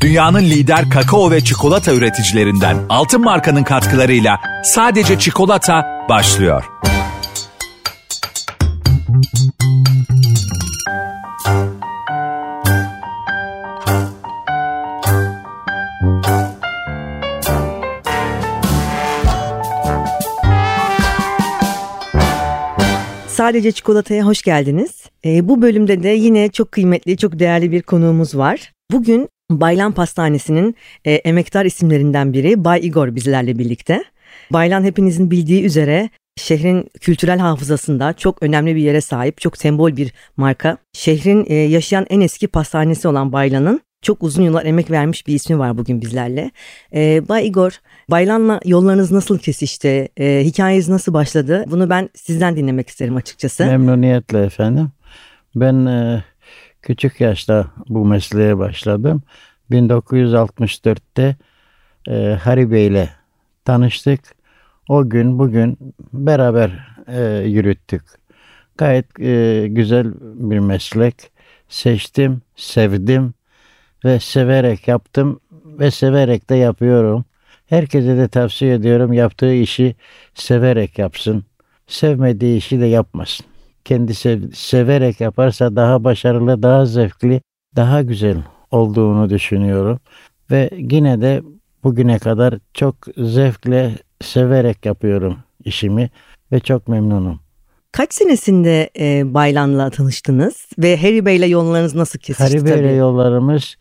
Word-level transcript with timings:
Dünyanın 0.00 0.42
lider 0.42 0.90
kakao 0.90 1.30
ve 1.30 1.40
çikolata 1.44 1.94
üreticilerinden 1.94 2.76
Altın 2.88 3.20
Marka'nın 3.20 3.64
katkılarıyla 3.64 4.40
sadece 4.64 5.18
çikolata 5.18 6.06
başlıyor. 6.08 6.64
Sadece 23.28 23.72
Çikolata'ya 23.72 24.26
hoş 24.26 24.42
geldiniz. 24.42 25.04
E, 25.24 25.48
bu 25.48 25.62
bölümde 25.62 26.02
de 26.02 26.08
yine 26.08 26.48
çok 26.48 26.72
kıymetli, 26.72 27.16
çok 27.16 27.38
değerli 27.38 27.72
bir 27.72 27.82
konuğumuz 27.82 28.36
var. 28.36 28.72
Bugün 28.92 29.28
Baylan 29.50 29.92
Pastanesi'nin 29.92 30.76
e, 31.04 31.12
emektar 31.12 31.64
isimlerinden 31.64 32.32
biri 32.32 32.64
Bay 32.64 32.86
Igor 32.86 33.14
bizlerle 33.14 33.58
birlikte. 33.58 34.04
Baylan 34.50 34.84
hepinizin 34.84 35.30
bildiği 35.30 35.64
üzere 35.64 36.10
şehrin 36.36 36.90
kültürel 37.00 37.38
hafızasında 37.38 38.12
çok 38.12 38.42
önemli 38.42 38.76
bir 38.76 38.80
yere 38.80 39.00
sahip, 39.00 39.40
çok 39.40 39.56
sembol 39.56 39.96
bir 39.96 40.12
marka. 40.36 40.78
Şehrin 40.92 41.46
e, 41.48 41.54
yaşayan 41.54 42.06
en 42.10 42.20
eski 42.20 42.48
pastanesi 42.48 43.08
olan 43.08 43.32
Baylan'ın 43.32 43.80
çok 44.02 44.22
uzun 44.22 44.42
yıllar 44.42 44.66
emek 44.66 44.90
vermiş 44.90 45.26
bir 45.26 45.34
ismi 45.34 45.58
var 45.58 45.78
bugün 45.78 46.00
bizlerle. 46.00 46.50
E, 46.94 47.28
Bay 47.28 47.46
Igor, 47.46 47.72
Baylan'la 48.10 48.60
yollarınız 48.64 49.12
nasıl 49.12 49.38
kesişti? 49.38 50.08
E, 50.16 50.42
hikayeniz 50.44 50.88
nasıl 50.88 51.14
başladı? 51.14 51.64
Bunu 51.70 51.90
ben 51.90 52.08
sizden 52.14 52.56
dinlemek 52.56 52.88
isterim 52.88 53.16
açıkçası. 53.16 53.66
Memnuniyetle 53.66 54.44
efendim. 54.44 54.88
Ben 55.54 55.86
e, 55.86 56.24
küçük 56.82 57.20
yaşta 57.20 57.66
bu 57.88 58.04
mesleğe 58.04 58.58
başladım. 58.58 59.22
1964'te 59.70 61.36
e, 62.08 62.38
Haribe 62.42 62.80
ile 62.80 63.10
tanıştık. 63.64 64.20
O 64.88 65.08
gün 65.08 65.38
bugün 65.38 65.78
beraber 66.12 66.70
e, 67.06 67.48
yürüttük. 67.48 68.02
Gayet 68.78 69.20
e, 69.20 69.66
güzel 69.68 70.14
bir 70.20 70.58
meslek. 70.58 71.30
Seçtim, 71.68 72.42
sevdim 72.56 73.34
ve 74.04 74.20
severek 74.20 74.88
yaptım 74.88 75.40
ve 75.52 75.90
severek 75.90 76.50
de 76.50 76.56
yapıyorum. 76.56 77.24
Herkese 77.66 78.16
de 78.16 78.28
tavsiye 78.28 78.74
ediyorum 78.74 79.12
yaptığı 79.12 79.54
işi 79.54 79.96
severek 80.34 80.98
yapsın. 80.98 81.44
Sevmediği 81.86 82.56
işi 82.56 82.80
de 82.80 82.86
yapmasın. 82.86 83.46
Kendi 83.88 84.14
sev 84.14 84.50
severek 84.54 85.20
yaparsa 85.20 85.76
daha 85.76 86.04
başarılı, 86.04 86.62
daha 86.62 86.86
zevkli, 86.86 87.40
daha 87.76 88.02
güzel 88.02 88.36
olduğunu 88.70 89.30
düşünüyorum. 89.30 90.00
Ve 90.50 90.70
yine 90.76 91.20
de 91.20 91.42
bugüne 91.84 92.18
kadar 92.18 92.54
çok 92.74 92.96
zevkle, 93.16 93.92
severek 94.20 94.86
yapıyorum 94.86 95.36
işimi 95.64 96.10
ve 96.52 96.60
çok 96.60 96.88
memnunum. 96.88 97.40
Kaç 97.92 98.14
senesinde 98.14 98.90
e, 98.98 99.34
Baylan'la 99.34 99.90
tanıştınız 99.90 100.66
ve 100.78 100.96
Harry 100.96 101.26
Bey'le 101.26 101.48
yollarınız 101.50 101.94
nasıl 101.94 102.18
kesişti 102.18 102.58
Harry 102.58 102.64
Bey'le 102.64 102.96
yollarımız 102.96 103.76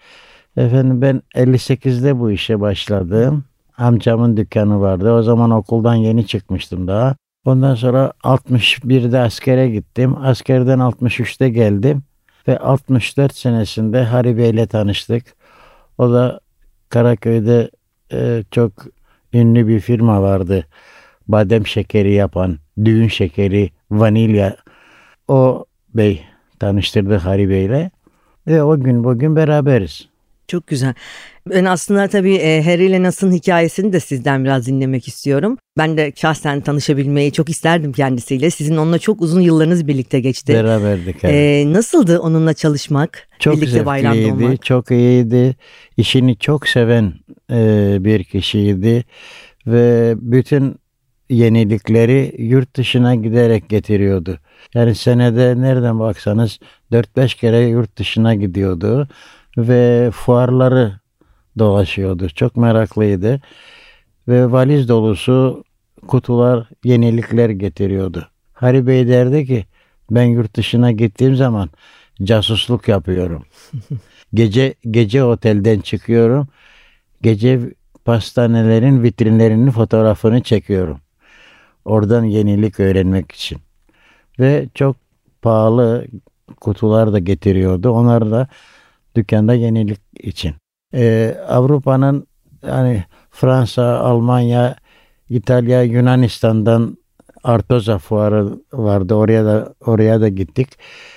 efendim 0.57 1.01
ben 1.01 1.21
58'de 1.35 2.19
bu 2.19 2.31
işe 2.31 2.59
başladım. 2.61 3.43
Amcamın 3.77 4.37
dükkanı 4.37 4.81
vardı. 4.81 5.13
O 5.13 5.23
zaman 5.23 5.51
okuldan 5.51 5.95
yeni 5.95 6.27
çıkmıştım 6.27 6.87
daha. 6.87 7.15
Ondan 7.47 7.75
sonra 7.75 8.13
61'de 8.23 9.19
askere 9.19 9.69
gittim. 9.69 10.17
Askerden 10.17 10.79
63'te 10.79 11.49
geldim 11.49 12.03
ve 12.47 12.59
64 12.59 13.35
senesinde 13.35 14.03
Harry 14.03 14.37
Bey'le 14.37 14.67
tanıştık. 14.67 15.35
O 15.97 16.11
da 16.11 16.39
Karaköy'de 16.89 17.71
e, 18.11 18.43
çok 18.51 18.71
ünlü 19.33 19.67
bir 19.67 19.79
firma 19.79 20.21
vardı. 20.21 20.67
Badem 21.27 21.67
şekeri 21.67 22.13
yapan, 22.13 22.57
düğün 22.85 23.07
şekeri, 23.07 23.69
vanilya. 23.91 24.55
O 25.27 25.65
bey 25.93 26.23
tanıştırdı 26.59 27.17
Harry 27.17 27.49
Bey'le 27.49 27.89
ve 28.47 28.63
o 28.63 28.79
gün 28.79 29.03
bugün 29.03 29.35
beraberiz. 29.35 30.09
Çok 30.47 30.67
güzel. 30.67 30.93
Ben 31.49 31.65
aslında 31.65 32.07
tabii 32.07 32.35
e, 32.35 32.63
Harry 32.63 32.85
ile 32.85 33.03
Nas'ın 33.03 33.31
hikayesini 33.31 33.93
de 33.93 33.99
sizden 33.99 34.43
biraz 34.43 34.67
dinlemek 34.67 35.07
istiyorum. 35.07 35.57
Ben 35.77 35.97
de 35.97 36.13
şahsen 36.15 36.61
tanışabilmeyi 36.61 37.31
çok 37.31 37.49
isterdim 37.49 37.93
kendisiyle. 37.93 38.49
Sizin 38.49 38.77
onunla 38.77 38.99
çok 38.99 39.21
uzun 39.21 39.41
yıllarınız 39.41 39.87
birlikte 39.87 40.19
geçti. 40.19 40.53
Beraberdik. 40.53 41.15
evet. 41.23 41.65
E, 41.65 41.73
nasıldı 41.73 42.19
onunla 42.19 42.53
çalışmak? 42.53 43.27
Çok 43.39 43.55
birlikte 43.55 43.83
zevkliydi, 43.83 44.31
olmak? 44.31 44.65
çok 44.65 44.91
iyiydi. 44.91 45.55
İşini 45.97 46.37
çok 46.37 46.67
seven 46.67 47.13
e, 47.51 47.97
bir 47.99 48.23
kişiydi 48.23 49.03
ve 49.67 50.13
bütün 50.17 50.75
yenilikleri 51.29 52.35
yurt 52.37 52.75
dışına 52.75 53.15
giderek 53.15 53.69
getiriyordu. 53.69 54.39
Yani 54.73 54.95
senede 54.95 55.61
nereden 55.61 55.99
baksanız 55.99 56.59
4-5 56.91 57.37
kere 57.37 57.59
yurt 57.59 57.97
dışına 57.97 58.35
gidiyordu 58.35 59.07
ve 59.57 60.11
fuarları 60.11 60.99
dolaşıyordu. 61.59 62.29
Çok 62.29 62.57
meraklıydı 62.57 63.41
ve 64.27 64.51
valiz 64.51 64.89
dolusu 64.89 65.63
kutular, 66.07 66.69
yenilikler 66.83 67.49
getiriyordu. 67.49 68.27
Hari 68.53 68.87
Bey 68.87 69.07
derdi 69.07 69.45
ki 69.45 69.65
ben 70.11 70.23
yurt 70.23 70.55
dışına 70.55 70.91
gittiğim 70.91 71.35
zaman 71.35 71.69
casusluk 72.23 72.87
yapıyorum. 72.87 73.45
gece 74.33 74.73
gece 74.91 75.23
otelden 75.23 75.79
çıkıyorum. 75.79 76.47
Gece 77.21 77.59
pastanelerin 78.05 79.03
vitrinlerinin 79.03 79.71
fotoğrafını 79.71 80.41
çekiyorum. 80.41 80.99
Oradan 81.85 82.23
yenilik 82.23 82.79
öğrenmek 82.79 83.31
için. 83.31 83.57
Ve 84.39 84.69
çok 84.73 84.95
pahalı 85.41 86.07
kutular 86.61 87.13
da 87.13 87.19
getiriyordu. 87.19 87.89
Onlar 87.89 88.31
da 88.31 88.47
dükkanda 89.15 89.53
yenilik 89.53 89.99
için. 90.19 90.55
Ee, 90.93 91.37
Avrupa'nın 91.47 92.27
hani 92.61 93.03
Fransa, 93.31 93.99
Almanya, 93.99 94.75
İtalya, 95.29 95.83
Yunanistan'dan 95.83 96.97
Artoza 97.43 97.97
fuarı 97.97 98.59
vardı. 98.73 99.15
Oraya 99.15 99.45
da 99.45 99.73
oraya 99.85 100.21
da 100.21 100.29
gittik. 100.29 100.67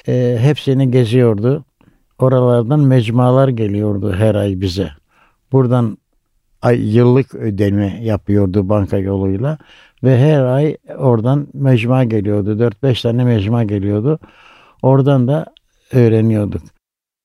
Ee, 0.08 0.38
hepsini 0.40 0.90
geziyordu. 0.90 1.64
Oralardan 2.18 2.80
mecmualar 2.80 3.48
geliyordu 3.48 4.12
her 4.14 4.34
ay 4.34 4.60
bize. 4.60 4.90
Buradan 5.52 5.98
ay 6.62 6.96
yıllık 6.96 7.34
ödeme 7.34 7.98
yapıyordu 8.02 8.68
banka 8.68 8.98
yoluyla 8.98 9.58
ve 10.04 10.18
her 10.18 10.44
ay 10.44 10.76
oradan 10.98 11.48
mecmua 11.54 12.04
geliyordu. 12.04 12.58
4-5 12.58 13.02
tane 13.02 13.24
mecmua 13.24 13.62
geliyordu. 13.62 14.18
Oradan 14.82 15.28
da 15.28 15.46
öğreniyorduk. 15.92 16.62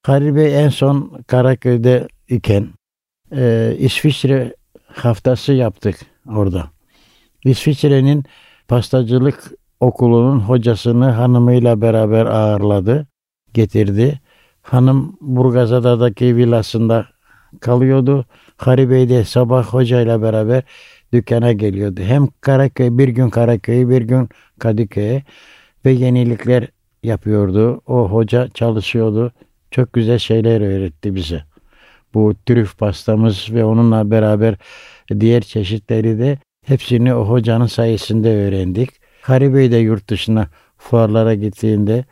Halil 0.06 0.36
Bey 0.36 0.64
en 0.64 0.70
son 0.70 1.12
Karaköy'de 1.28 2.08
iken 2.30 2.68
e, 3.36 3.76
İsviçre 3.80 4.56
haftası 4.88 5.54
yaptık 5.54 5.96
orada. 6.30 6.68
İsviçre'nin 7.46 8.24
pastacılık 8.68 9.52
okulunun 9.80 10.40
hocasını 10.40 11.10
hanımıyla 11.12 11.82
beraber 11.82 12.26
ağırladı, 12.26 13.08
getirdi. 13.54 14.20
Hanım 14.62 15.18
Burgazada'daki 15.22 16.36
villasında 16.36 17.08
kalıyordu. 17.62 18.26
Hari 18.58 18.90
Bey 18.90 19.10
de 19.10 19.26
sabah 19.26 19.66
hocayla 19.66 20.22
beraber 20.22 20.64
dükkana 21.14 21.52
geliyordu. 21.52 22.02
Hem 22.02 22.28
Karaköy, 22.42 22.98
bir 22.98 23.08
gün 23.08 23.30
Karaköy, 23.30 23.90
bir 23.90 24.02
gün 24.02 24.30
Kadıköy'e 24.60 25.24
ve 25.86 25.92
yenilikler 25.92 26.68
yapıyordu. 27.04 27.82
O 27.88 28.10
hoca 28.10 28.48
çalışıyordu. 28.50 29.32
Çok 29.72 29.94
güzel 29.94 30.20
şeyler 30.20 30.62
öğretti 30.62 31.16
bize. 31.16 31.44
Bu 32.16 32.36
trüf 32.46 32.78
pastamız 32.78 33.48
ve 33.52 33.66
onunla 33.66 34.12
beraber 34.12 34.56
diğer 35.20 35.42
çeşitleri 35.42 36.20
de 36.20 36.38
hepsini 36.66 37.14
o 37.14 37.30
hocanın 37.30 37.66
sayesinde 37.66 38.30
öğrendik. 38.30 38.90
Hari 39.22 39.54
Bey 39.54 39.72
de 39.72 39.78
yurt 39.78 40.10
dışına 40.10 40.48
fuarlara 40.78 41.34
gittiğinde 41.34 42.06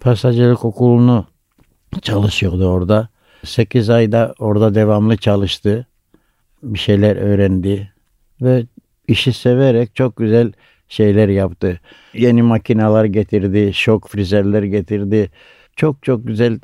pastacılık 0.00 0.64
okulunu 0.64 1.26
çalışıyordu 2.02 2.68
orada. 2.68 3.08
8 3.44 3.90
ayda 3.90 4.34
orada 4.38 4.74
devamlı 4.74 5.16
çalıştı. 5.16 5.86
Bir 6.62 6.78
şeyler 6.78 7.16
öğrendi 7.16 7.92
ve 8.42 8.66
işi 9.08 9.32
severek 9.32 9.94
çok 9.94 10.16
güzel 10.16 10.52
şeyler 10.88 11.28
yaptı. 11.28 11.80
Yeni 12.14 12.42
makineler 12.42 13.04
getirdi, 13.04 13.70
şok 13.74 14.08
frizerler 14.08 14.62
getirdi. 14.62 15.30
Çok 15.76 16.02
çok 16.02 16.26
güzel 16.26 16.60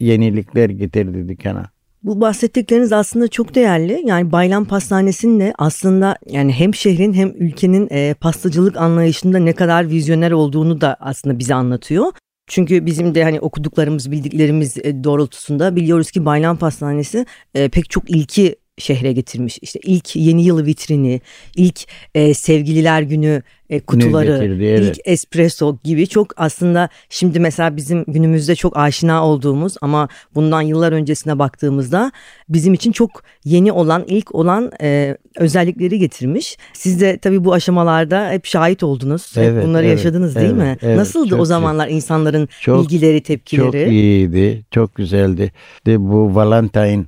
yenilikler 0.00 0.70
getirdi 0.70 1.28
dükkana. 1.28 1.73
Bu 2.04 2.20
bahsettikleriniz 2.20 2.92
aslında 2.92 3.28
çok 3.28 3.54
değerli. 3.54 4.02
Yani 4.04 4.32
Baylan 4.32 4.64
Pastanesi'nin 4.64 5.40
de 5.40 5.54
aslında 5.58 6.16
yani 6.26 6.52
hem 6.52 6.74
şehrin 6.74 7.12
hem 7.12 7.28
ülkenin 7.28 7.88
e, 7.90 8.14
pastacılık 8.14 8.76
anlayışında 8.76 9.38
ne 9.38 9.52
kadar 9.52 9.88
vizyoner 9.88 10.30
olduğunu 10.30 10.80
da 10.80 10.96
aslında 11.00 11.38
bize 11.38 11.54
anlatıyor. 11.54 12.12
Çünkü 12.46 12.86
bizim 12.86 13.14
de 13.14 13.24
hani 13.24 13.40
okuduklarımız, 13.40 14.10
bildiklerimiz 14.10 14.78
e, 14.78 15.04
doğrultusunda 15.04 15.76
biliyoruz 15.76 16.10
ki 16.10 16.24
Baylan 16.24 16.56
Pastanesi 16.56 17.26
e, 17.54 17.68
pek 17.68 17.90
çok 17.90 18.10
ilki 18.10 18.56
şehre 18.78 19.12
getirmiş. 19.12 19.58
İşte 19.62 19.80
ilk 19.82 20.16
yeni 20.16 20.44
yıl 20.44 20.66
vitrini, 20.66 21.20
ilk 21.56 21.80
e, 22.14 22.34
sevgililer 22.34 23.02
günü 23.02 23.42
e, 23.70 23.80
kutuları, 23.80 24.32
getirdi, 24.32 24.64
evet. 24.64 24.96
ilk 24.96 25.00
espresso 25.04 25.78
gibi 25.84 26.06
çok 26.06 26.32
aslında 26.36 26.88
şimdi 27.08 27.40
mesela 27.40 27.76
bizim 27.76 28.04
günümüzde 28.08 28.54
çok 28.54 28.76
aşina 28.76 29.26
olduğumuz 29.26 29.74
ama 29.80 30.08
bundan 30.34 30.62
yıllar 30.62 30.92
öncesine 30.92 31.38
baktığımızda 31.38 32.12
bizim 32.48 32.74
için 32.74 32.92
çok 32.92 33.22
yeni 33.44 33.72
olan, 33.72 34.04
ilk 34.06 34.34
olan 34.34 34.72
e, 34.80 35.16
özellikleri 35.36 35.98
getirmiş. 35.98 36.56
Siz 36.72 37.00
de 37.00 37.18
tabii 37.18 37.44
bu 37.44 37.52
aşamalarda 37.52 38.30
hep 38.30 38.46
şahit 38.46 38.82
oldunuz. 38.82 39.32
Evet, 39.36 39.64
bunları 39.64 39.86
evet, 39.86 39.98
yaşadınız 39.98 40.34
değil 40.34 40.46
evet, 40.46 40.56
mi? 40.56 40.76
evet. 40.82 40.96
Nasıldı 40.96 41.36
o 41.36 41.44
zamanlar 41.44 41.88
insanların 41.88 42.48
Çok- 42.60 42.84
ilgileri, 42.84 43.22
tepkileri? 43.22 43.84
Çok 43.84 43.92
iyiydi, 43.92 44.64
çok 44.70 44.94
güzeldi. 44.94 45.52
De 45.86 46.00
bu 46.00 46.34
Valentine. 46.34 47.04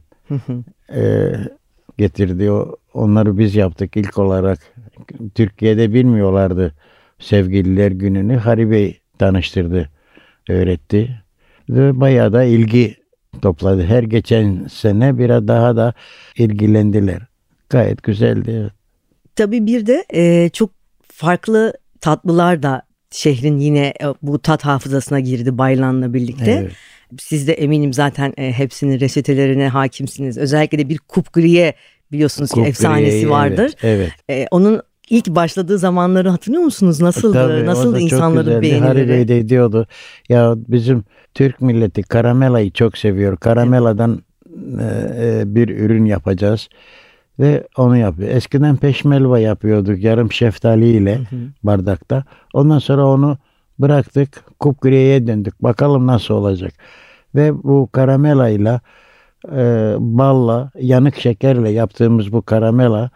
E, 0.94 1.32
getirdi. 1.98 2.50
O, 2.50 2.76
onları 2.94 3.38
biz 3.38 3.54
yaptık 3.54 3.96
ilk 3.96 4.18
olarak. 4.18 4.58
Türkiye'de 5.34 5.92
bilmiyorlardı 5.94 6.74
sevgililer 7.18 7.90
gününü. 7.90 8.36
Hari 8.36 8.70
Bey 8.70 9.00
tanıştırdı, 9.18 9.90
öğretti. 10.48 11.22
Ve 11.70 12.00
bayağı 12.00 12.32
da 12.32 12.44
ilgi 12.44 12.96
topladı. 13.42 13.84
Her 13.84 14.02
geçen 14.02 14.66
sene 14.70 15.18
biraz 15.18 15.48
daha 15.48 15.76
da 15.76 15.94
ilgilendiler. 16.36 17.22
Gayet 17.70 18.02
güzeldi. 18.02 18.70
Tabii 19.36 19.66
bir 19.66 19.86
de 19.86 20.04
e, 20.14 20.48
çok 20.48 20.70
farklı 21.12 21.72
tatlılar 22.00 22.62
da 22.62 22.82
şehrin 23.10 23.58
yine 23.58 23.86
e, 23.86 24.06
bu 24.22 24.38
tat 24.38 24.64
hafızasına 24.64 25.20
girdi 25.20 25.58
Baylan'la 25.58 26.14
birlikte. 26.14 26.50
Evet. 26.50 26.72
Siz 27.18 27.48
de 27.48 27.52
eminim 27.52 27.92
zaten 27.92 28.34
e, 28.36 28.52
hepsinin 28.52 29.00
reçetelerine 29.00 29.68
hakimsiniz. 29.68 30.38
Özellikle 30.38 30.78
de 30.78 30.88
bir 30.88 30.98
kupgriye 30.98 31.74
biliyorsunuz 32.12 32.50
ki 32.50 32.54
Kupriye, 32.54 32.68
efsanesi 32.68 33.30
vardır. 33.30 33.72
Evet. 33.82 34.12
evet. 34.28 34.40
E, 34.40 34.46
onun 34.50 34.82
ilk 35.10 35.28
başladığı 35.28 35.78
zamanları 35.78 36.28
hatırlıyor 36.28 36.62
musunuz? 36.62 37.00
Nasıldı? 37.00 37.32
Tabii, 37.32 37.62
o 37.62 37.66
Nasıldı 37.66 38.00
insanların 38.00 38.62
beğenileri? 38.62 39.28
de 39.28 39.48
diyordu 39.48 39.86
ya 40.28 40.54
bizim 40.56 41.04
Türk 41.34 41.60
milleti 41.60 42.02
karamelayı 42.02 42.70
çok 42.70 42.98
seviyor. 42.98 43.36
Karameladan 43.36 44.22
e, 44.80 44.84
e, 45.16 45.42
bir 45.54 45.68
ürün 45.68 46.04
yapacağız 46.04 46.68
ve 47.40 47.66
onu 47.76 47.96
yapıyor. 47.96 48.30
Eskiden 48.30 48.76
peşmelva 48.76 49.38
yapıyorduk 49.38 50.02
yarım 50.02 50.32
şeftali 50.32 50.88
ile 50.88 51.20
bardakta. 51.62 52.24
Ondan 52.54 52.78
sonra 52.78 53.06
onu 53.06 53.38
bıraktık 53.78 54.44
kupgriyeye 54.60 55.26
döndük. 55.26 55.62
Bakalım 55.62 56.06
nasıl 56.06 56.34
olacak. 56.34 56.72
Ve 57.34 57.62
bu 57.62 57.88
karamelayla 57.92 58.80
e, 59.52 59.94
balla 59.98 60.70
yanık 60.80 61.16
şekerle 61.16 61.70
yaptığımız 61.70 62.32
bu 62.32 62.42
karamela 62.42 63.10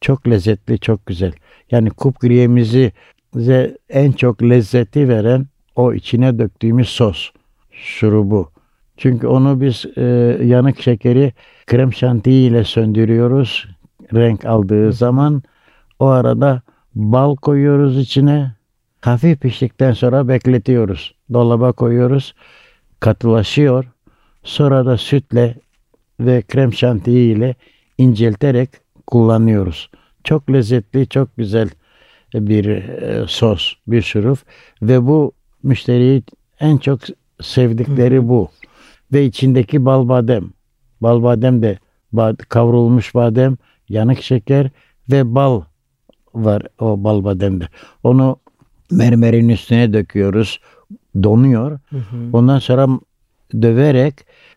çok 0.00 0.28
lezzetli, 0.28 0.78
çok 0.78 1.06
güzel. 1.06 1.32
Yani 1.70 1.90
kupgriyemizi 1.90 2.92
bize 3.34 3.78
en 3.88 4.12
çok 4.12 4.42
lezzeti 4.42 5.08
veren 5.08 5.46
o 5.76 5.92
içine 5.92 6.38
döktüğümüz 6.38 6.88
sos, 6.88 7.30
şurubu. 7.70 8.50
Çünkü 8.96 9.26
onu 9.26 9.60
biz 9.60 9.86
e, 9.96 10.02
yanık 10.44 10.80
şekeri 10.80 11.32
krem 11.66 11.92
şantiyi 11.92 12.50
ile 12.50 12.64
söndürüyoruz. 12.64 13.68
Renk 14.14 14.44
aldığı 14.44 14.92
zaman 14.92 15.42
o 15.98 16.06
arada 16.06 16.62
bal 16.94 17.36
koyuyoruz 17.36 17.98
içine. 17.98 18.52
Hafif 19.00 19.40
piştikten 19.40 19.92
sonra 19.92 20.28
bekletiyoruz. 20.28 21.14
Dolaba 21.32 21.72
koyuyoruz. 21.72 22.34
Katılaşıyor. 23.00 23.84
Sonra 24.42 24.86
da 24.86 24.98
sütle 24.98 25.56
ve 26.20 26.42
krem 26.42 26.72
şantiyi 26.72 27.36
ile 27.36 27.54
incelterek 27.98 28.70
kullanıyoruz. 29.06 29.90
Çok 30.24 30.52
lezzetli, 30.52 31.08
çok 31.08 31.36
güzel 31.36 31.70
bir 32.34 32.66
e, 32.66 33.24
sos, 33.28 33.72
bir 33.86 34.02
şurup 34.02 34.38
ve 34.82 35.06
bu 35.06 35.32
müşteriyi 35.62 36.22
en 36.60 36.78
çok 36.78 37.00
sevdikleri 37.42 38.28
bu. 38.28 38.48
Ve 39.12 39.24
içindeki 39.24 39.84
bal 39.84 40.08
badem. 40.08 40.50
Bal 41.00 41.22
badem 41.22 41.62
de 41.62 41.78
kavrulmuş 42.48 43.14
badem, 43.14 43.56
yanık 43.88 44.22
şeker 44.22 44.70
ve 45.10 45.34
bal 45.34 45.62
var 46.34 46.62
o 46.78 47.04
bal 47.04 47.24
bademde. 47.24 47.68
Onu 48.02 48.36
mermerin 48.90 49.48
üstüne 49.48 49.92
döküyoruz. 49.92 50.60
Donuyor. 51.22 51.78
Ondan 52.32 52.58
sonra 52.58 52.88
döverek 53.62 54.14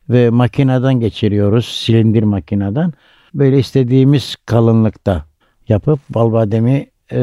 ve 0.09 0.29
makineden 0.29 0.93
geçiriyoruz. 0.99 1.65
Silindir 1.65 2.23
makineden. 2.23 2.93
Böyle 3.33 3.59
istediğimiz 3.59 4.35
kalınlıkta 4.45 5.25
yapıp 5.69 5.99
bal 6.09 6.31
bademi 6.33 6.87
e, 7.11 7.19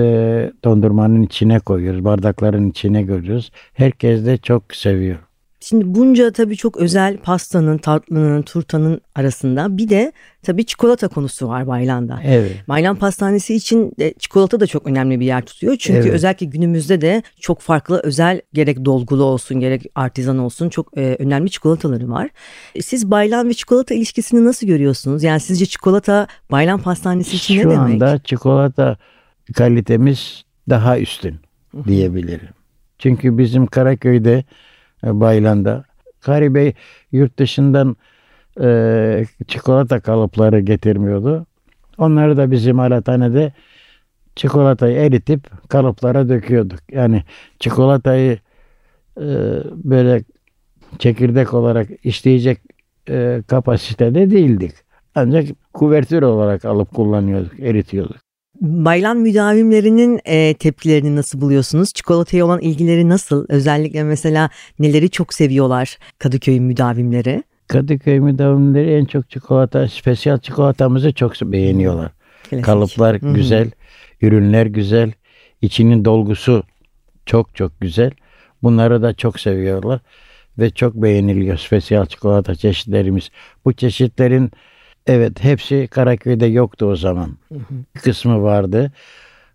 dondurmanın 0.65 1.23
içine 1.23 1.59
koyuyoruz. 1.59 2.05
Bardakların 2.05 2.71
içine 2.71 3.07
koyuyoruz. 3.07 3.51
Herkes 3.73 4.27
de 4.27 4.37
çok 4.37 4.75
seviyor. 4.75 5.19
Şimdi 5.62 5.85
bunca 5.95 6.31
tabii 6.33 6.57
çok 6.57 6.77
özel 6.77 7.17
pastanın, 7.19 7.79
tatlının, 7.79 8.43
turtanın 8.43 9.01
arasında 9.15 9.77
bir 9.77 9.89
de 9.89 10.12
tabii 10.43 10.65
çikolata 10.67 11.09
konusu 11.09 11.49
var 11.49 11.67
Baylan'da. 11.67 12.21
Evet. 12.25 12.53
Baylan 12.69 12.97
Pastanesi 12.97 13.55
için 13.55 13.93
de 13.99 14.15
çikolata 14.19 14.61
da 14.61 14.67
çok 14.67 14.87
önemli 14.87 15.21
bir 15.21 15.27
yer 15.27 15.45
tutuyor. 15.45 15.77
Çünkü 15.79 16.01
Evet. 16.01 16.12
özellikle 16.12 16.47
günümüzde 16.47 17.01
de 17.01 17.23
çok 17.41 17.61
farklı 17.61 18.01
özel 18.05 18.41
gerek 18.53 18.85
dolgulu 18.85 19.25
olsun 19.25 19.61
gerek 19.61 19.87
artizan 19.95 20.39
olsun 20.39 20.69
çok 20.69 20.99
e, 20.99 21.17
önemli 21.19 21.51
çikolataları 21.51 22.11
var. 22.11 22.29
E, 22.75 22.83
Siz 22.83 23.11
Baylan 23.11 23.49
ve 23.49 23.55
çikolata 23.55 23.95
ilişkisini 23.95 24.45
nasıl 24.45 24.67
görüyorsunuz? 24.67 25.23
Yani 25.23 25.41
sizce 25.41 25.67
çikolata 25.67 26.27
Baylan 26.51 26.81
Pastanesi 26.81 27.37
için 27.37 27.59
ne 27.59 27.62
Şu 27.62 27.71
demek? 27.71 27.79
anda 28.03 28.19
çikolata 28.19 28.97
kalitemiz 29.55 30.45
daha 30.69 30.99
üstün 30.99 31.37
diyebilirim. 31.87 32.49
Çünkü 32.99 33.39
bizim 33.39 33.67
Karaköy'de 33.67 34.45
Baylan'da 35.05 35.85
Kari 36.20 36.55
Bey 36.55 36.73
yurt 37.12 37.38
dışından 37.38 37.97
e, 38.61 39.25
çikolata 39.47 40.00
kalıpları 40.00 40.61
getirmiyordu. 40.61 41.47
Onları 41.99 42.37
da 42.37 42.50
bizim 42.50 42.81
alathanede 42.81 43.52
çikolatayı 44.37 44.97
eritip 44.97 45.69
kalıplara 45.69 46.29
döküyorduk. 46.29 46.81
Yani 46.93 47.23
çikolatayı 47.58 48.38
e, 49.17 49.26
böyle 49.75 50.25
çekirdek 50.99 51.55
olarak 51.55 51.88
işleyecek 52.05 52.58
e, 53.08 53.43
kapasitede 53.47 54.31
değildik. 54.31 54.73
Ancak 55.14 55.49
kuvertür 55.73 56.23
olarak 56.23 56.64
alıp 56.64 56.95
kullanıyorduk, 56.95 57.61
eritiyorduk. 57.61 58.30
Baylan 58.61 59.17
müdavimlerinin 59.17 60.21
e, 60.25 60.55
tepkilerini 60.55 61.17
nasıl 61.17 61.40
buluyorsunuz? 61.40 61.93
Çikolataya 61.93 62.45
olan 62.47 62.61
ilgileri 62.61 63.09
nasıl? 63.09 63.47
Özellikle 63.49 64.02
mesela 64.02 64.50
neleri 64.79 65.11
çok 65.11 65.35
seviyorlar 65.35 65.99
Kadıköy 66.19 66.61
müdavimleri? 66.61 67.43
Kadıköy 67.69 68.21
müdavimleri 68.21 68.95
en 68.95 69.05
çok 69.05 69.31
çikolata, 69.31 69.88
spesiyal 69.88 70.38
çikolatamızı 70.38 71.12
çok 71.12 71.33
beğeniyorlar. 71.43 72.11
Klasik. 72.50 72.64
Kalıplar 72.64 73.23
Hı 73.23 73.29
hı. 73.29 73.35
güzel, 73.35 73.71
ürünler 74.23 74.67
güzel, 74.67 75.12
içinin 75.62 76.05
dolgusu 76.05 76.62
çok 77.26 77.57
çok 77.57 77.81
güzel. 77.81 78.11
Bunları 78.62 79.02
da 79.02 79.14
çok 79.14 79.40
seviyorlar 79.40 80.00
ve 80.59 80.71
çok 80.71 80.95
beğeniliyor 80.95 81.59
spesiyal 81.59 82.07
çikolata 82.07 82.55
çeşitlerimiz. 82.55 83.31
Bu 83.64 83.73
çeşitlerin 83.73 84.50
evet 85.11 85.45
hepsi 85.45 85.88
Karaköy'de 85.90 86.47
yoktu 86.47 86.87
o 86.87 86.97
zaman. 86.97 87.31
Bir 87.95 88.00
kısmı 88.00 88.43
vardı. 88.43 88.93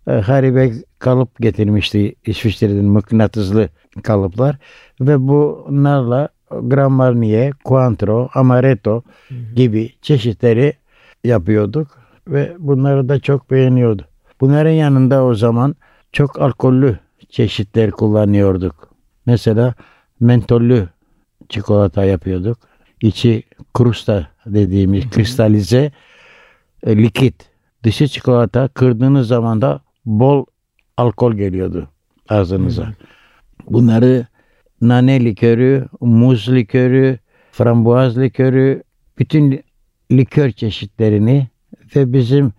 Ee, 0.08 0.12
Hari 0.12 0.56
Bey 0.56 0.72
kalıp 0.98 1.40
getirmişti 1.40 2.14
İsviçre'den 2.26 2.84
mıknatıslı 2.84 3.68
kalıplar 4.02 4.56
ve 5.00 5.28
bunlarla 5.28 6.28
Grand 6.50 6.92
Marnier, 6.92 7.52
Cointreau, 7.64 8.28
Amaretto 8.34 9.02
gibi 9.54 9.90
çeşitleri 10.02 10.72
yapıyorduk 11.24 11.88
ve 12.28 12.56
bunları 12.58 13.08
da 13.08 13.20
çok 13.20 13.50
beğeniyordu. 13.50 14.02
Bunların 14.40 14.70
yanında 14.70 15.24
o 15.24 15.34
zaman 15.34 15.76
çok 16.12 16.40
alkollü 16.40 16.98
çeşitler 17.28 17.90
kullanıyorduk. 17.90 18.90
Mesela 19.26 19.74
mentollü 20.20 20.88
çikolata 21.48 22.04
yapıyorduk. 22.04 22.58
İçi 23.00 23.42
krusta 23.74 24.26
dediğimiz 24.46 25.10
kristalize 25.10 25.92
e, 26.82 26.96
likit. 26.96 27.50
Dışı 27.82 28.08
çikolata 28.08 28.68
kırdığınız 28.68 29.28
zaman 29.28 29.62
da 29.62 29.80
bol 30.04 30.44
alkol 30.96 31.34
geliyordu 31.34 31.88
ağzınıza. 32.28 32.92
Bunları 33.70 34.26
nane 34.80 35.24
likörü, 35.24 35.86
muz 36.00 36.48
likörü, 36.48 37.18
frambuaz 37.52 38.18
likörü, 38.18 38.82
bütün 39.18 39.64
likör 40.12 40.50
çeşitlerini 40.50 41.48
ve 41.96 42.12
bizim 42.12 42.52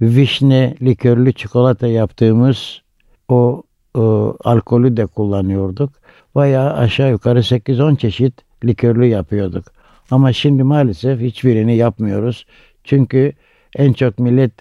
vişne 0.00 0.76
likörlü 0.82 1.32
çikolata 1.32 1.86
yaptığımız 1.86 2.82
o 3.28 3.62
o, 3.94 4.36
alkolü 4.44 4.96
de 4.96 5.06
kullanıyorduk. 5.06 5.92
Bayağı 6.34 6.72
aşağı 6.72 7.10
yukarı 7.10 7.38
8-10 7.38 7.96
çeşit 7.96 8.34
likörlü 8.64 9.06
yapıyorduk. 9.06 9.64
Ama 10.10 10.32
şimdi 10.32 10.62
maalesef 10.62 11.20
hiçbirini 11.20 11.76
yapmıyoruz. 11.76 12.46
Çünkü 12.84 13.32
en 13.76 13.92
çok 13.92 14.18
millet 14.18 14.52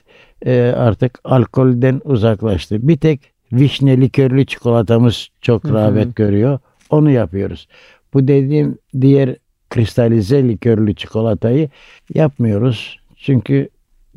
e, 0.46 0.74
artık 0.78 1.20
alkolden 1.24 2.02
uzaklaştı. 2.06 2.88
Bir 2.88 2.98
tek 2.98 3.20
vişne 3.54 4.02
likörlü 4.02 4.46
çikolatamız 4.46 5.28
çok 5.42 5.66
rağbet 5.72 6.16
görüyor. 6.16 6.60
Onu 6.90 7.12
yapıyoruz. 7.12 7.68
Bu 8.14 8.28
dediğim 8.28 8.78
diğer 9.02 9.36
kristalize 9.70 10.48
likörlü 10.48 10.96
çikolatayı 10.96 11.70
yapmıyoruz. 12.14 13.00
Çünkü 13.16 13.70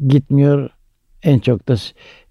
gitmiyor 0.08 0.70
en 1.22 1.38
çok 1.38 1.68
da 1.68 1.74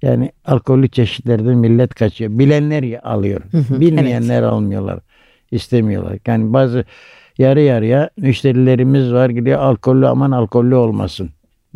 yani 0.02 0.32
alkollü 0.46 0.90
çeşitlerden 0.90 1.58
millet 1.58 1.94
kaçıyor. 1.94 2.40
Bilenler 2.40 3.00
alıyor. 3.04 3.42
hı, 3.52 3.80
Bilmeyenler 3.82 4.44
almıyorlar. 4.44 5.00
istemiyorlar. 5.52 6.18
Yani 6.28 6.54
bazı 6.54 6.86
yarı 7.38 7.62
yarıya 7.62 8.10
müşterilerimiz 8.18 9.14
var 9.14 9.30
gidiyor 9.30 9.60
alkollü 9.60 10.08
aman 10.08 10.32
alkollü 10.32 10.76
olmasın 10.76 11.30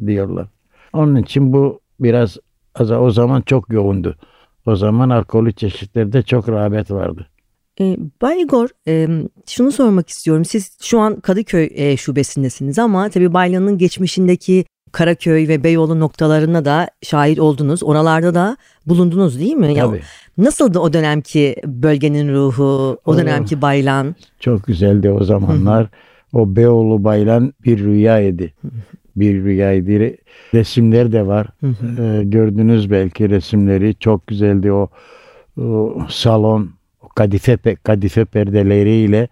diyorlar. 0.06 0.48
Onun 0.94 1.16
için 1.16 1.54
bu 1.54 1.80
biraz 2.00 2.38
az- 2.76 2.92
o 2.92 3.12
zaman 3.12 3.42
çok 3.42 3.74
yoğundu. 3.74 4.16
O 4.66 4.76
zaman 4.76 5.10
alkollü 5.10 5.54
çeşitlerde 5.54 6.22
çok 6.22 6.50
rağbet 6.50 6.92
vardı. 6.92 7.28
E, 7.82 7.98
Bay 8.22 8.42
Igor, 8.42 8.70
e, 8.88 9.08
şunu 9.48 9.72
sormak 9.72 10.10
istiyorum. 10.10 10.46
Siz 10.46 10.78
şu 10.82 11.00
an 11.00 11.20
Kadıköy 11.20 11.70
e, 11.76 11.98
şubesindesiniz 11.98 12.80
ama 12.80 13.10
tabii 13.10 13.34
Baylan'ın 13.34 13.78
geçmişindeki 13.78 14.66
Karaköy 14.92 15.48
ve 15.48 15.64
Beyoğlu 15.64 16.00
noktalarına 16.00 16.66
da 16.66 16.88
şahit 17.04 17.40
oldunuz. 17.40 17.84
Oralarda 17.84 18.34
da 18.36 18.58
bulundunuz 18.90 19.40
değil 19.40 19.54
mi? 19.56 19.74
Ya, 19.74 19.86
Tabii. 19.86 20.02
nasıldı 20.38 20.80
o 20.80 20.94
dönemki 20.94 21.56
bölgenin 21.66 22.34
ruhu, 22.34 22.98
o 23.06 23.12
Oo. 23.12 23.18
dönemki 23.18 23.62
Baylan? 23.62 24.16
Çok 24.40 24.64
güzeldi 24.68 25.10
o 25.12 25.24
zamanlar. 25.24 25.88
o 26.34 26.56
Beyoğlu 26.56 27.04
Baylan 27.04 27.54
bir 27.66 27.80
rüyaydı. 27.80 28.44
Bir 29.16 29.44
rüyaydı. 29.44 30.16
Resimler 30.54 31.12
de 31.12 31.28
var. 31.28 31.48
Ee, 31.64 32.24
gördünüz 32.24 32.92
belki 32.92 33.30
resimleri. 33.30 33.96
Çok 33.96 34.28
güzeldi 34.28 34.72
o, 34.72 34.90
o 35.62 35.98
salon. 36.10 36.70
O 37.02 37.08
kadife, 37.08 37.58
kadife 37.84 38.26
perdeleriyle 38.26 39.28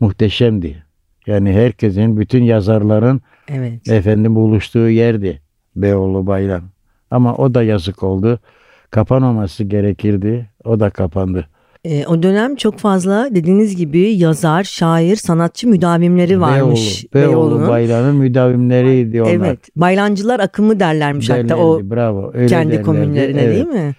muhteşemdi. 0.00 0.84
Yani 1.26 1.52
herkesin, 1.52 2.20
bütün 2.20 2.42
yazarların 2.42 3.20
Evet. 3.48 3.88
efendim 3.88 4.34
buluştuğu 4.34 4.88
yerdi 4.88 5.40
Beyoğlu 5.76 6.26
Baylan. 6.26 6.62
Ama 7.10 7.34
o 7.36 7.54
da 7.54 7.62
yazık 7.62 8.02
oldu. 8.02 8.38
Kapanmaması 8.94 9.64
gerekirdi. 9.64 10.50
O 10.64 10.80
da 10.80 10.90
kapandı. 10.90 11.46
E, 11.84 12.06
o 12.06 12.22
dönem 12.22 12.56
çok 12.56 12.78
fazla 12.78 13.28
dediğiniz 13.30 13.76
gibi 13.76 14.00
yazar, 14.00 14.64
şair, 14.64 15.16
sanatçı 15.16 15.68
müdavimleri 15.68 16.40
varmış 16.40 17.04
Beyoğlu, 17.14 17.30
Beyoğlu 17.32 17.50
Beyoğlu'nun. 17.50 17.68
Baylan'ın 17.68 18.16
müdavimleriydi 18.16 19.22
onlar. 19.22 19.32
Evet. 19.32 19.58
Baylancılar 19.76 20.40
akımı 20.40 20.80
derlermiş 20.80 21.30
hatta 21.30 21.56
o 21.56 21.76
Derlerdi, 21.78 21.94
bravo. 21.94 22.30
Öyle 22.34 22.46
kendi 22.46 22.70
derlerdi. 22.70 22.86
komünlerine 22.86 23.42
Evet. 23.42 23.54
değil 23.54 23.66
mi? 23.84 23.94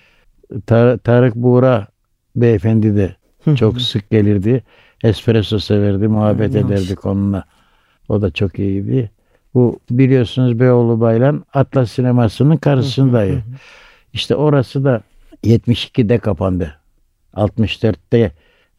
Tar- 0.68 0.98
Tarık 0.98 1.36
Buğra 1.36 1.88
beyefendi 2.36 2.96
de 2.96 3.16
çok 3.56 3.82
sık 3.82 4.10
gelirdi. 4.10 4.64
Espresso 5.04 5.60
severdi, 5.60 6.08
muhabbet 6.08 6.56
ederdik 6.56 7.06
onunla. 7.06 7.44
O 8.10 8.22
da 8.22 8.32
çok 8.32 8.60
iyiydi. 8.60 9.12
Bu 9.54 9.80
biliyorsunuz 9.90 10.60
Beyoğlu 10.60 11.00
Baylan 11.00 11.46
Atlas 11.54 11.92
Sineması'nın 11.92 12.58
karşısındaydı. 12.58 13.44
İşte 14.15 14.36
orası 14.36 14.84
da 14.84 15.01
72'de 15.43 16.17
kapandı. 16.17 16.75
64'te 17.34 18.31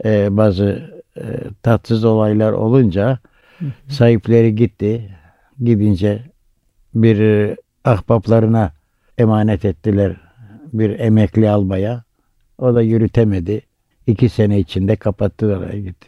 e, 0.05 0.37
bazı 0.37 0.91
e, 1.17 1.23
tatsız 1.63 2.05
olaylar 2.05 2.53
olunca 2.53 3.19
sahipleri 3.89 4.55
gitti. 4.55 5.11
Gidince 5.65 6.23
bir 6.95 7.21
e, 7.21 7.57
ahbaplarına 7.85 8.73
emanet 9.19 9.65
ettiler 9.65 10.17
bir 10.73 11.01
emekli 11.01 11.51
albaya. 11.51 12.03
O 12.59 12.75
da 12.75 12.83
yürütemedi. 12.83 13.63
İki 14.07 14.29
sene 14.29 14.59
içinde 14.59 14.97
kapattılar 14.97 15.73
gitti. 15.73 16.07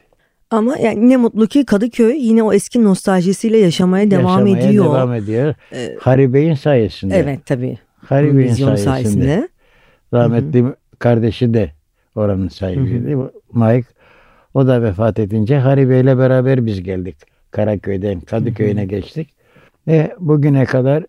Ama 0.50 0.78
yani 0.78 1.08
ne 1.08 1.16
mutlu 1.16 1.46
ki 1.46 1.64
Kadıköy 1.64 2.16
yine 2.16 2.42
o 2.42 2.52
eski 2.52 2.84
nostaljisiyle 2.84 3.58
yaşamaya 3.58 4.10
devam 4.10 4.24
Yaşamaya 4.24 4.68
ediyor. 4.68 4.84
devam 4.84 5.14
ediyor. 5.14 5.54
Ee, 5.72 5.96
Harry 6.00 6.32
Bey'in 6.32 6.54
sayesinde. 6.54 7.16
Evet 7.16 7.46
tabii. 7.46 7.78
Harry 8.08 8.38
Bey'in 8.38 8.52
sayesinde. 8.52 8.76
sayesinde. 8.76 9.48
Rahmetli 10.14 10.64
kardeşi 10.98 11.54
de 11.54 11.72
oranın 12.14 12.48
sahibiydi. 12.48 13.16
Mike 13.52 13.88
o 14.54 14.66
da 14.66 14.82
vefat 14.82 15.18
edince 15.18 15.58
Harry 15.58 15.90
Bey'le 15.90 16.18
beraber 16.18 16.66
biz 16.66 16.82
geldik. 16.82 17.16
Karaköy'den 17.50 18.20
Kadıköy'üne 18.20 18.84
geçtik. 18.86 19.34
Ve 19.86 20.14
bugüne 20.20 20.64
kadar 20.64 21.04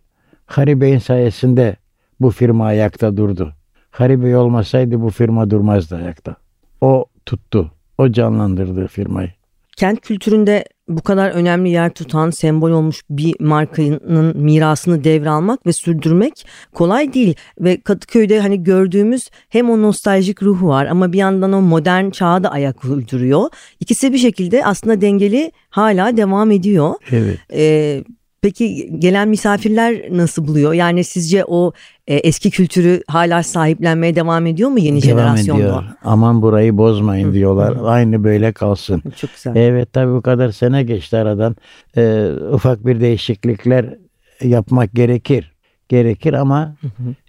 Harry 0.46 0.82
Bey'in 0.82 0.98
sayesinde 0.98 1.76
bu 2.20 2.32
firma 2.32 2.66
ayakta 2.66 3.18
durdu. 3.18 3.54
Harry 3.92 4.24
Bey 4.24 4.36
olmasaydı 4.36 5.02
bu 5.02 5.10
firma 5.10 5.50
durmazdı 5.50 5.96
ayakta. 5.96 6.36
O 6.82 7.06
tuttu. 7.26 7.72
O 7.98 8.12
canlandırdı 8.12 8.88
firmayı. 8.88 9.30
Kent 9.78 10.02
kültüründe 10.02 10.64
bu 10.90 11.02
kadar 11.02 11.30
önemli 11.30 11.70
yer 11.70 11.90
tutan 11.90 12.30
sembol 12.30 12.72
olmuş 12.72 13.02
bir 13.10 13.36
markanın 13.40 14.38
mirasını 14.38 15.04
devralmak 15.04 15.66
ve 15.66 15.74
sürdürmek 15.74 16.46
kolay 16.74 17.14
değil. 17.14 17.36
Ve 17.60 17.82
Kadıköy'de 17.82 18.40
hani 18.40 18.64
gördüğümüz 18.64 19.30
hem 19.50 19.70
o 19.70 19.82
nostaljik 19.82 20.44
ruhu 20.44 20.68
var 20.68 20.86
ama 20.86 21.14
bir 21.14 21.18
yandan 21.18 21.54
o 21.54 21.62
modern 21.62 22.10
çağa 22.10 22.44
da 22.44 22.52
ayak 22.52 22.86
uyduruyor. 22.86 23.50
İkisi 23.80 24.14
bir 24.14 24.18
şekilde 24.18 24.66
aslında 24.66 25.02
dengeli 25.02 25.52
hala 25.70 26.18
devam 26.18 26.52
ediyor. 26.52 26.94
Evet. 27.12 27.40
Ee, 27.54 28.04
peki 28.42 29.00
gelen 29.00 29.30
misafirler 29.30 30.02
nasıl 30.12 30.48
buluyor? 30.48 30.74
Yani 30.74 31.04
sizce 31.04 31.46
o 31.46 31.72
e, 32.08 32.16
eski 32.16 32.52
kültürü 32.52 33.04
hala 33.08 33.44
sahiplenmeye 33.44 34.16
devam 34.16 34.46
ediyor 34.46 34.70
mu 34.70 34.80
yeni 34.80 35.02
Devam 35.02 35.18
jenerasyonda? 35.20 35.62
ediyor. 35.64 35.84
Aman 36.04 36.42
burayı 36.42 36.78
bozmayın 36.78 37.34
diyorlar. 37.34 37.78
Aynı 37.84 38.24
böyle 38.24 38.52
kalsın. 38.52 39.04
Çok 39.18 39.34
güzel. 39.36 39.56
Evet 39.56 39.94
tabii 39.94 40.14
bu 40.14 40.22
kadar 40.22 40.52
sene 40.52 40.84
geçti 40.84 41.18
aradan. 41.18 41.56
Ee, 41.98 42.30
ufak 42.52 42.86
bir 42.86 43.02
değişiklikler 43.02 43.98
yapmak 44.44 44.94
gerekir. 44.94 45.52
Gerekir 45.90 46.34
ama 46.34 46.76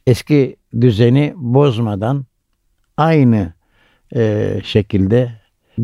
eski 0.07 0.57
düzeni 0.81 1.33
bozmadan 1.37 2.25
aynı 2.97 3.53
e, 4.17 4.53
şekilde 4.65 5.31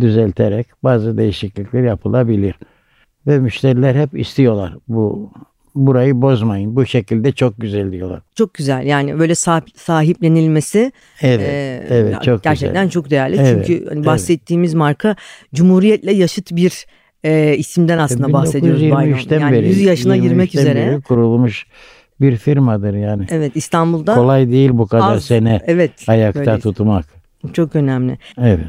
düzelterek 0.01 0.67
bazı 0.85 1.19
değişiklikler 1.19 1.83
yapılabilir. 1.83 2.55
Ve 3.27 3.39
müşteriler 3.39 3.95
hep 3.95 4.19
istiyorlar 4.19 4.75
bu 4.89 5.31
burayı 5.75 6.23
bozmayın. 6.23 6.77
Bu 6.77 6.87
şekilde 6.87 7.33
çok 7.33 7.55
güzel 7.61 7.93
diyorlar. 7.93 8.21
Çok 8.35 8.55
güzel 8.55 8.87
yani 8.87 9.19
böyle 9.19 9.35
sahip, 9.35 9.65
sahiplenilmesi 9.77 10.93
Evet, 11.23 11.41
e, 11.49 11.87
evet 11.91 12.23
çok 12.23 12.43
gerçekten 12.43 12.85
güzel. 12.85 12.91
çok 12.91 13.11
değerli. 13.11 13.37
Evet, 13.37 13.67
Çünkü 13.67 13.87
hani 13.87 13.97
evet. 13.97 14.07
bahsettiğimiz 14.07 14.75
marka 14.75 15.17
Cumhuriyet'le 15.55 16.13
yaşıt 16.13 16.57
bir 16.57 16.87
e, 17.25 17.57
isimden 17.57 17.99
aslında 17.99 18.33
bahsediyoruz. 18.33 18.83
Bayram. 18.83 19.03
1923'ten 19.19 19.41
Yani 19.41 19.53
beri, 19.53 19.69
100 19.69 19.81
yaşına 19.81 20.17
girmek 20.17 20.55
23'ten 20.55 20.61
üzere. 20.63 20.87
beri 20.87 21.01
kurulmuş 21.01 21.67
bir 22.21 22.37
firmadır 22.37 22.95
yani. 22.95 23.27
Evet 23.31 23.53
İstanbul'da 23.55 24.15
Kolay 24.15 24.51
değil 24.51 24.71
bu 24.73 24.87
kadar 24.87 25.13
az- 25.15 25.25
sene 25.25 25.61
evet 25.67 25.93
ayakta 26.07 26.41
böyle. 26.47 26.61
tutmak. 26.61 27.07
çok 27.53 27.77
önemli. 27.77 28.19
Evet. 28.39 28.61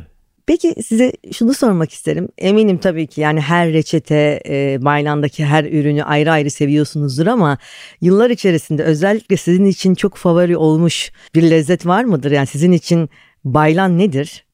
Peki 0.47 0.83
size 0.83 1.11
şunu 1.31 1.53
sormak 1.53 1.91
isterim. 1.91 2.29
Eminim 2.37 2.77
tabii 2.77 3.07
ki 3.07 3.21
yani 3.21 3.41
her 3.41 3.73
reçete, 3.73 4.41
e, 4.49 4.77
Baylan'daki 4.81 5.45
her 5.45 5.63
ürünü 5.63 6.03
ayrı 6.03 6.31
ayrı 6.31 6.51
seviyorsunuzdur 6.51 7.27
ama 7.27 7.57
yıllar 8.01 8.29
içerisinde 8.29 8.83
özellikle 8.83 9.37
sizin 9.37 9.65
için 9.65 9.95
çok 9.95 10.15
favori 10.15 10.57
olmuş 10.57 11.11
bir 11.35 11.43
lezzet 11.49 11.85
var 11.85 12.03
mıdır? 12.03 12.31
Yani 12.31 12.47
sizin 12.47 12.71
için 12.71 13.09
Baylan 13.45 13.97
nedir? 13.97 14.45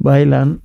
Baylan 0.00 0.60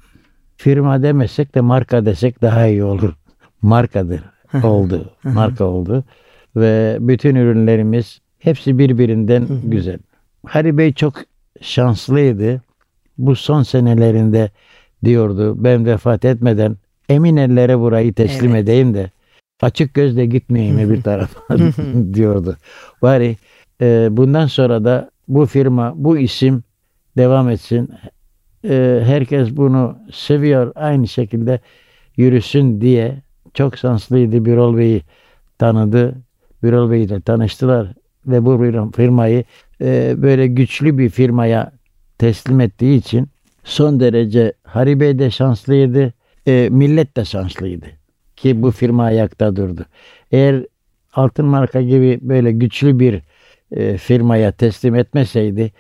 firma 0.58 1.04
demesek 1.04 1.56
de 1.56 1.62
marka 1.62 2.06
desek 2.06 2.42
daha 2.42 2.68
iyi 2.68 2.84
olur. 2.84 3.14
Markadır. 3.62 4.22
oldu. 4.64 5.12
Marka 5.24 5.66
oldu. 5.66 6.04
Ve 6.56 6.98
bütün 7.00 7.36
ürünlerimiz 7.36 8.22
hepsi 8.40 8.78
birbirinden 8.78 9.48
güzel. 9.64 10.00
Hari 10.46 10.78
Bey 10.78 10.94
çok 10.94 11.14
şanslıydı. 11.62 12.62
Bu 13.18 13.36
son 13.36 13.64
senelerinde 13.64 14.52
diyordu 15.06 15.56
ben 15.64 15.86
vefat 15.86 16.26
etmeden 16.26 16.78
emin 17.10 17.38
ellere 17.38 17.80
burayı 17.80 18.14
teslim 18.14 18.52
Evet. 18.52 18.64
edeyim 18.64 18.94
de 18.94 19.12
açık 19.62 19.94
gözle 19.94 20.26
gitmeyeyim 20.26 20.90
bir 20.90 21.02
tarafa 21.02 21.58
diyordu. 22.14 22.58
Bari 23.02 23.38
e, 23.82 24.08
bundan 24.12 24.48
sonra 24.48 24.84
da 24.84 25.12
bu 25.28 25.46
firma, 25.46 25.94
bu 25.96 26.18
isim 26.18 26.64
devam 27.18 27.50
etsin. 27.50 27.90
E, 28.70 29.02
herkes 29.06 29.58
bunu 29.58 29.98
seviyor. 30.14 30.72
Aynı 30.76 31.08
şekilde 31.08 31.60
yürüsün 32.18 32.82
diye 32.82 33.22
çok 33.54 33.78
şanslıydı. 33.78 34.46
Birol 34.46 34.78
Bey'i 34.78 35.02
tanıdı. 35.58 36.16
Birol 36.64 36.92
Bey 36.92 37.04
ile 37.04 37.22
tanıştılar 37.22 37.88
ve 38.28 38.46
bu 38.46 38.92
firmayı 38.96 39.44
e, 39.82 40.16
böyle 40.18 40.48
güçlü 40.48 40.98
bir 40.98 41.10
firmaya 41.10 41.72
teslim 42.18 42.60
ettiği 42.60 42.98
için 42.98 43.28
son 43.68 44.00
derece 44.00 44.54
Haribe 44.64 45.20
de 45.20 45.32
şanslıydı, 45.32 46.14
e, 46.48 46.70
millet 46.72 47.18
de 47.18 47.26
şanslıydı 47.26 47.86
ki 48.36 48.62
bu 48.62 48.72
firma 48.72 49.04
ayakta 49.04 49.56
durdu. 49.56 49.86
Eğer 50.32 50.66
altın 51.14 51.46
marka 51.46 51.82
gibi 51.82 52.20
böyle 52.22 52.52
güçlü 52.52 53.00
bir 53.00 53.22
e, 53.72 53.98
firmaya 53.98 54.52
teslim 54.52 54.96
etmeseydi 54.96 55.72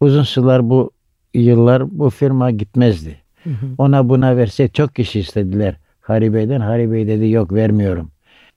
uzun 0.00 0.22
sular 0.22 0.70
bu 0.70 0.90
yıllar 1.34 1.98
bu 1.98 2.10
firma 2.10 2.50
gitmezdi. 2.50 3.16
Hı 3.44 3.50
hı. 3.50 3.66
Ona 3.78 4.08
buna 4.08 4.36
verse 4.36 4.68
çok 4.68 4.94
kişi 4.94 5.20
istediler 5.20 5.76
Haribe'den. 6.00 6.60
Haribe 6.60 7.06
dedi 7.06 7.28
yok 7.28 7.52
vermiyorum. 7.52 8.10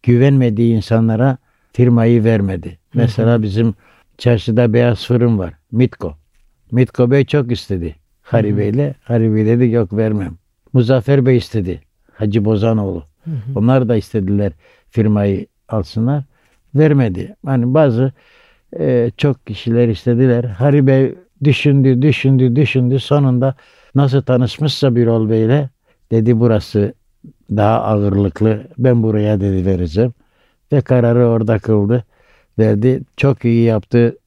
Güvenmediği 0.03 0.75
insanlara 0.75 1.37
firmayı 1.73 2.23
vermedi. 2.23 2.67
Hı 2.67 2.73
hı. 2.73 2.77
Mesela 2.93 3.41
bizim 3.41 3.75
çarşıda 4.17 4.73
beyaz 4.73 5.05
fırın 5.07 5.37
var. 5.37 5.53
Mitko. 5.71 6.13
Mitko 6.71 7.11
Bey 7.11 7.25
çok 7.25 7.51
istedi 7.51 7.95
Haribe 8.31 8.67
ile. 8.67 8.95
Haribe 9.03 9.45
dedi 9.45 9.69
yok 9.69 9.93
vermem. 9.93 10.37
Muzaffer 10.73 11.25
Bey 11.25 11.37
istedi. 11.37 11.81
Hacı 12.13 12.45
Bozanoğlu. 12.45 13.03
Hı 13.23 13.31
hı. 13.31 13.35
Onlar 13.55 13.89
da 13.89 13.95
istediler 13.95 14.51
firmayı 14.89 15.47
alsınlar. 15.69 16.23
Vermedi. 16.75 17.35
Hani 17.45 17.73
bazı 17.73 18.11
e, 18.79 19.11
çok 19.17 19.47
kişiler 19.47 19.87
istediler. 19.87 20.43
Haribe 20.43 21.15
düşündü, 21.43 22.01
düşündü, 22.01 22.55
düşündü. 22.55 22.99
Sonunda 22.99 23.55
nasıl 23.95 24.21
tanışmışsa 24.21 24.95
Birol 24.95 25.29
Bey'le 25.29 25.69
dedi 26.11 26.39
burası 26.39 26.93
daha 27.51 27.81
ağırlıklı. 27.81 28.67
Ben 28.77 29.03
buraya 29.03 29.41
dedi 29.41 29.65
vereceğim. 29.65 30.13
Ve 30.71 30.81
kararı 30.81 31.27
orada 31.27 31.59
kıldı. 31.59 32.03
Verdi. 32.59 33.01
Çok 33.17 33.45
iyi 33.45 33.63
yaptı. 33.63 34.17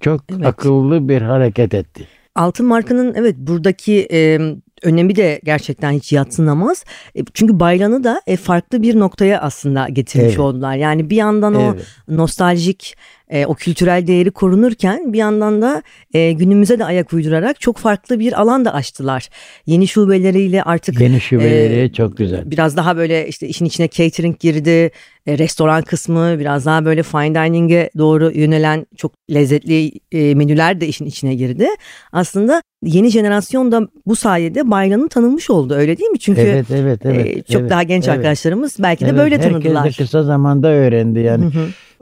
Çok 0.00 0.20
evet. 0.32 0.46
akıllı 0.46 1.08
bir 1.08 1.22
hareket 1.22 1.74
etti. 1.74 2.06
Altın 2.34 2.66
markanın 2.66 3.14
evet 3.14 3.36
buradaki 3.38 4.08
e, 4.12 4.38
önemi 4.82 5.16
de 5.16 5.40
gerçekten 5.44 5.92
hiç 5.92 6.12
yatsınamaz. 6.12 6.84
E, 7.16 7.20
çünkü 7.34 7.60
Baylan'ı 7.60 8.04
da 8.04 8.22
e, 8.26 8.36
farklı 8.36 8.82
bir 8.82 8.98
noktaya 8.98 9.40
aslında 9.40 9.88
getirmiş 9.88 10.28
evet. 10.28 10.38
oldular. 10.38 10.76
Yani 10.76 11.10
bir 11.10 11.16
yandan 11.16 11.54
evet. 11.54 11.86
o 12.08 12.16
nostaljik 12.16 12.96
e, 13.28 13.46
o 13.46 13.54
kültürel 13.54 14.06
değeri 14.06 14.30
korunurken 14.30 15.12
bir 15.12 15.18
yandan 15.18 15.62
da 15.62 15.82
e, 16.14 16.32
günümüze 16.32 16.78
de 16.78 16.84
ayak 16.84 17.12
uydurarak 17.12 17.60
çok 17.60 17.78
farklı 17.78 18.20
bir 18.20 18.40
alan 18.40 18.64
da 18.64 18.74
açtılar. 18.74 19.28
Yeni 19.66 19.88
şubeleriyle 19.88 20.62
artık 20.62 21.00
yeni 21.00 21.20
şubeleri 21.20 21.80
e, 21.80 21.92
çok 21.92 22.16
güzel. 22.16 22.50
Biraz 22.50 22.76
daha 22.76 22.96
böyle 22.96 23.28
işte 23.28 23.48
işin 23.48 23.64
içine 23.64 23.88
catering 23.88 24.38
girdi, 24.38 24.90
e, 25.26 25.38
restoran 25.38 25.82
kısmı 25.82 26.38
biraz 26.38 26.66
daha 26.66 26.84
böyle 26.84 27.02
fine 27.02 27.34
dining'e 27.34 27.90
doğru 27.98 28.30
yönelen 28.34 28.86
çok 28.96 29.12
lezzetli 29.30 29.92
e, 30.12 30.34
menüler 30.34 30.80
de 30.80 30.88
işin 30.88 31.06
içine 31.06 31.34
girdi. 31.34 31.66
Aslında 32.12 32.62
yeni 32.82 33.10
jenerasyon 33.10 33.72
da 33.72 33.88
bu 34.06 34.16
sayede 34.16 34.70
Baylan'ın 34.70 35.08
tanınmış 35.08 35.50
oldu 35.50 35.74
öyle 35.74 35.98
değil 35.98 36.10
mi? 36.10 36.18
Çünkü 36.18 36.40
evet, 36.40 36.66
evet, 36.70 37.00
evet, 37.04 37.26
e, 37.26 37.42
çok 37.42 37.60
evet, 37.60 37.70
daha 37.70 37.82
genç 37.82 38.04
evet. 38.04 38.16
arkadaşlarımız 38.16 38.76
belki 38.78 39.04
evet, 39.04 39.14
de 39.14 39.18
böyle 39.18 39.40
tanıdılar. 39.40 39.84
Herkes 39.84 39.98
de 39.98 40.02
kısa 40.02 40.22
zamanda 40.22 40.68
öğrendi 40.68 41.20
yani. 41.20 41.44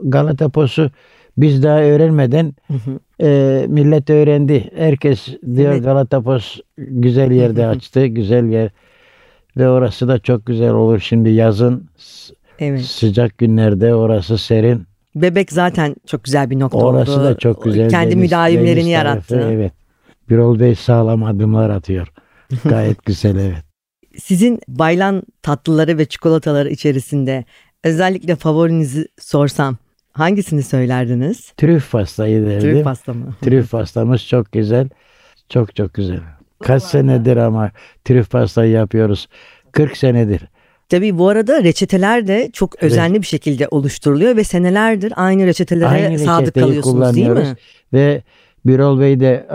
Galata 0.03 0.49
Posu 0.49 0.91
biz 1.37 1.63
daha 1.63 1.81
öğrenmeden 1.81 2.53
E, 3.21 3.65
millet 3.69 4.09
öğrendi. 4.09 4.71
Herkes 4.75 5.27
diyor 5.55 5.73
evet. 5.73 5.83
Galatapos 5.83 6.59
güzel 6.77 7.31
yerde 7.31 7.67
açtı. 7.67 8.05
Güzel 8.05 8.45
yer. 8.45 8.69
Ve 9.57 9.69
orası 9.69 10.07
da 10.07 10.19
çok 10.19 10.45
güzel 10.45 10.71
olur. 10.71 10.99
Şimdi 10.99 11.29
yazın 11.29 11.89
evet. 12.59 12.81
sıcak 12.81 13.37
günlerde 13.37 13.95
orası 13.95 14.37
serin. 14.37 14.83
Bebek 15.15 15.51
zaten 15.51 15.95
çok 16.07 16.23
güzel 16.23 16.49
bir 16.49 16.59
nokta 16.59 16.77
orası 16.77 17.11
oldu. 17.11 17.19
Orası 17.21 17.35
da 17.35 17.37
çok 17.37 17.63
güzel. 17.63 17.89
Kendi 17.89 18.11
deniz, 18.11 18.21
müdavimlerini 18.21 18.75
deniz 18.75 18.87
yarattı. 18.87 19.27
Tarafı, 19.27 19.51
evet. 19.51 19.73
Birol 20.29 20.59
Bey 20.59 20.75
sağlam 20.75 21.23
adımlar 21.23 21.69
atıyor. 21.69 22.07
Gayet 22.65 23.05
güzel 23.05 23.35
evet. 23.35 23.63
Sizin 24.17 24.59
baylan 24.67 25.23
tatlıları 25.41 25.97
ve 25.97 26.05
çikolataları 26.05 26.69
içerisinde 26.69 27.45
özellikle 27.83 28.35
favorinizi 28.35 29.07
sorsam 29.19 29.77
Hangisini 30.13 30.63
söylerdiniz? 30.63 31.53
Trüf 31.57 31.91
pastayı 31.91 32.45
derdim. 32.45 32.71
Trüf 32.71 32.83
pasta 32.83 33.13
mı? 33.13 33.35
Trüf 33.41 33.71
pastamız 33.71 34.27
çok 34.27 34.51
güzel. 34.51 34.89
Çok 35.49 35.75
çok 35.75 35.93
güzel. 35.93 36.19
Kaç 36.63 36.83
senedir 36.83 37.37
ama 37.37 37.71
trüf 38.05 38.31
pastayı 38.31 38.71
yapıyoruz. 38.71 39.27
40 39.71 39.97
senedir. 39.97 40.41
Tabii 40.89 41.17
bu 41.17 41.29
arada 41.29 41.63
reçeteler 41.63 42.27
de 42.27 42.49
çok 42.53 42.83
özenli 42.83 43.21
bir 43.21 43.27
şekilde 43.27 43.67
oluşturuluyor 43.67 44.37
ve 44.37 44.43
senelerdir 44.43 45.13
aynı 45.15 45.45
reçetelere 45.45 45.87
aynı 45.87 46.19
sadık 46.19 46.53
kalıyorsunuz 46.53 47.15
değil 47.15 47.27
mi? 47.29 47.55
Ve 47.93 48.23
Birol 48.65 48.99
Bey 48.99 49.19
de 49.19 49.47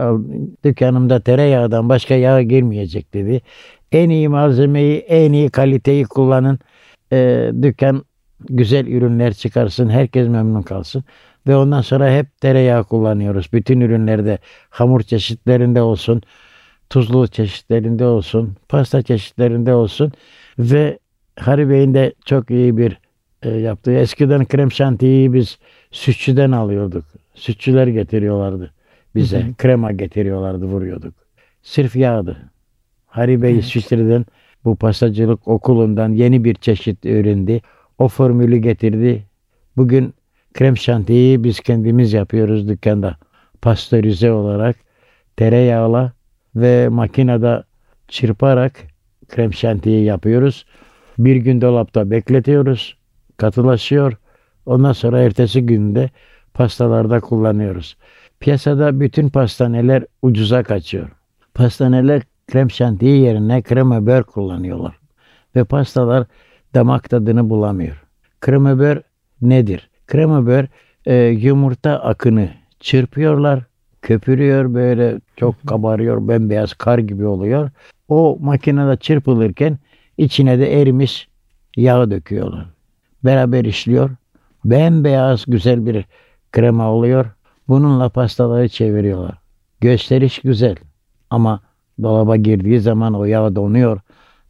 dükkanımda 0.65 1.21
tereyağından 1.21 1.89
başka 1.89 2.15
yağ 2.15 2.43
girmeyecek 2.43 3.15
dedi. 3.15 3.43
En 3.93 4.11
iyi 4.11 4.29
malzemeyi, 4.29 4.99
en 4.99 5.33
iyi 5.33 5.51
kaliteyi 5.51 6.05
kullanın. 6.05 6.59
Ee, 7.13 7.51
dükkan 7.63 8.05
güzel 8.41 8.87
ürünler 8.87 9.35
çıkarsın, 9.35 9.89
herkes 9.89 10.29
memnun 10.29 10.63
kalsın. 10.63 11.05
Ve 11.47 11.57
ondan 11.57 11.81
sonra 11.81 12.15
hep 12.17 12.41
tereyağı 12.41 12.85
kullanıyoruz. 12.85 13.53
Bütün 13.53 13.81
ürünlerde 13.81 14.39
hamur 14.71 15.01
çeşitlerinde 15.01 15.83
olsun, 15.83 16.23
tuzlu 16.91 17.29
çeşitlerinde 17.29 18.05
olsun, 18.05 18.57
pasta 18.69 19.03
çeşitlerinde 19.03 19.75
olsun. 19.75 20.13
Ve 20.59 20.99
Haribe'nin 21.39 21.95
de 21.95 22.15
çok 22.25 22.51
iyi 22.51 22.77
bir 22.77 22.99
e, 23.43 23.51
yaptığı. 23.51 23.93
Eskiden 23.93 24.45
krem 24.45 24.73
şantiyi 24.73 25.33
biz 25.33 25.59
sütçüden 25.91 26.53
alıyorduk. 26.53 27.05
Sütçüler 27.35 27.87
getiriyorlardı 27.87 28.73
bize. 29.15 29.41
Hı 29.41 29.49
hı. 29.49 29.55
Krema 29.55 29.93
getiriyorlardı, 29.93 30.65
vuruyorduk. 30.65 31.15
Sırf 31.63 31.97
yağdı. 31.97 32.37
Haribe'yi 33.07 33.55
evet. 33.55 33.65
sütçüden 33.65 34.27
bu 34.65 34.77
pastacılık 34.77 35.49
okulundan 35.49 36.13
yeni 36.13 36.45
bir 36.45 36.55
çeşit 36.55 37.07
öğrendi 37.07 37.61
o 37.99 38.09
formülü 38.09 38.57
getirdi. 38.57 39.27
Bugün 39.77 40.15
krem 40.55 40.77
şantiyi 40.77 41.45
biz 41.45 41.61
kendimiz 41.61 42.13
yapıyoruz 42.13 42.69
dükkanda. 42.69 43.17
Pastörize 43.63 44.33
olarak 44.33 44.77
tereyağla 45.37 46.13
ve 46.57 46.89
makinede 46.89 47.63
çırparak 48.09 48.73
krem 49.29 49.53
şantiyi 49.53 50.05
yapıyoruz. 50.05 50.67
Bir 51.19 51.37
gün 51.37 51.61
dolapta 51.61 52.11
bekletiyoruz. 52.11 52.99
Katılaşıyor. 53.37 54.17
Ondan 54.67 54.93
sonra 54.93 55.21
ertesi 55.21 55.67
günde 55.67 56.11
pastalarda 56.55 57.21
kullanıyoruz. 57.21 57.97
Piyasada 58.41 59.01
bütün 59.01 59.29
pastaneler 59.29 60.05
ucuza 60.23 60.63
kaçıyor. 60.63 61.09
Pastaneler 61.55 62.23
krem 62.47 62.71
şantiyi 62.71 63.21
yerine 63.21 63.63
krema 63.63 64.07
bör 64.07 64.23
kullanıyorlar. 64.23 64.99
Ve 65.57 65.65
pastalar 65.65 66.27
damak 66.79 67.11
tadını 67.11 67.51
bulamıyor. 67.51 68.03
Kremabör 68.41 69.03
nedir? 69.43 69.91
Kremabör 70.07 70.65
e, 71.07 71.15
yumurta 71.15 72.03
akını 72.03 72.51
çırpıyorlar, 72.81 73.65
köpürüyor 74.03 74.75
böyle 74.75 75.21
çok 75.37 75.67
kabarıyor, 75.67 76.29
bembeyaz 76.29 76.75
kar 76.75 76.99
gibi 76.99 77.27
oluyor. 77.27 77.71
O 78.09 78.39
makinede 78.41 78.97
çırpılırken 78.97 79.79
içine 80.19 80.59
de 80.59 80.81
erimiş 80.81 81.29
yağ 81.77 82.11
döküyorlar. 82.11 82.67
Beraber 83.25 83.65
işliyor. 83.65 84.11
Bembeyaz 84.65 85.45
güzel 85.47 85.87
bir 85.87 86.05
krema 86.53 86.93
oluyor. 86.93 87.27
Bununla 87.69 88.09
pastaları 88.09 88.69
çeviriyorlar. 88.69 89.39
Gösteriş 89.81 90.39
güzel 90.39 90.77
ama 91.31 91.61
dolaba 92.03 92.37
girdiği 92.37 92.81
zaman 92.81 93.15
o 93.15 93.25
yağ 93.25 93.57
donuyor, 93.57 94.01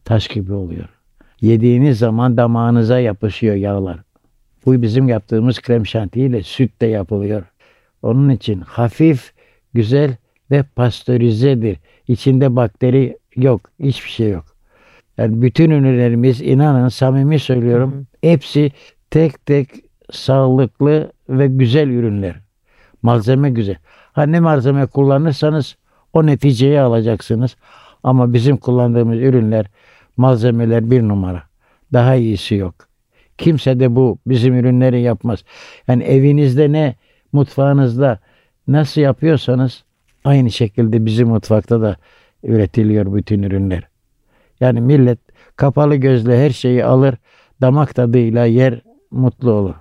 taş 0.05 0.29
gibi 0.29 0.53
oluyor. 0.53 0.98
Yediğiniz 1.41 1.99
zaman 1.99 2.37
damağınıza 2.37 2.99
yapışıyor 2.99 3.55
yağlar. 3.55 3.99
Bu 4.67 4.83
bizim 4.83 5.09
yaptığımız 5.09 5.61
krem 5.61 5.87
şantiyle 5.87 6.43
süt 6.43 6.81
de 6.81 6.87
yapılıyor. 6.87 7.43
Onun 8.03 8.29
için 8.29 8.61
hafif, 8.61 9.33
güzel 9.75 10.17
ve 10.51 10.63
pastörizedir. 10.63 11.79
İçinde 12.09 12.57
bakteri 12.57 13.19
yok, 13.37 13.71
hiçbir 13.81 14.11
şey 14.11 14.31
yok. 14.31 14.45
Yani 15.19 15.43
bütün 15.43 15.71
ürünlerimiz 15.71 16.41
inanın 16.41 16.89
samimi 16.89 17.39
söylüyorum 17.39 17.93
hı 17.93 17.97
hı. 17.97 18.05
hepsi 18.23 18.73
tek 19.11 19.47
tek 19.47 19.69
sağlıklı 20.11 21.13
ve 21.29 21.47
güzel 21.47 21.89
ürünler. 21.89 22.35
Malzeme 23.03 23.51
güzel. 23.51 23.77
Ha 24.13 24.23
ne 24.23 24.41
malzeme 24.41 24.87
kullanırsanız 24.87 25.77
o 26.13 26.27
neticeyi 26.27 26.81
alacaksınız. 26.81 27.57
Ama 28.03 28.33
bizim 28.33 28.57
kullandığımız 28.57 29.19
ürünler 29.19 29.67
malzemeler 30.19 30.91
bir 30.91 31.03
numara. 31.03 31.43
Daha 31.93 32.15
iyisi 32.15 32.55
yok. 32.55 32.75
Kimse 33.39 33.81
de 33.81 33.97
bu 33.97 34.19
bizim 34.27 34.55
ürünleri 34.55 35.01
yapmaz. 35.01 35.45
Yani 35.89 36.05
evinizde 36.05 36.73
ne 36.73 36.95
mutfağınızda 37.33 38.19
nasıl 38.69 39.01
yapıyorsanız 39.01 39.85
aynı 40.25 40.51
şekilde 40.51 41.07
bizim 41.07 41.29
mutfakta 41.29 41.81
da 41.81 41.97
üretiliyor 42.43 43.15
bütün 43.15 43.43
ürünler. 43.43 43.89
Yani 44.61 44.81
millet 44.81 45.19
kapalı 45.57 45.97
gözle 45.97 46.45
her 46.45 46.51
şeyi 46.51 46.85
alır, 46.85 47.15
damak 47.61 47.95
tadıyla 47.95 48.45
yer, 48.45 48.81
mutlu 49.11 49.51
olur. 49.53 49.75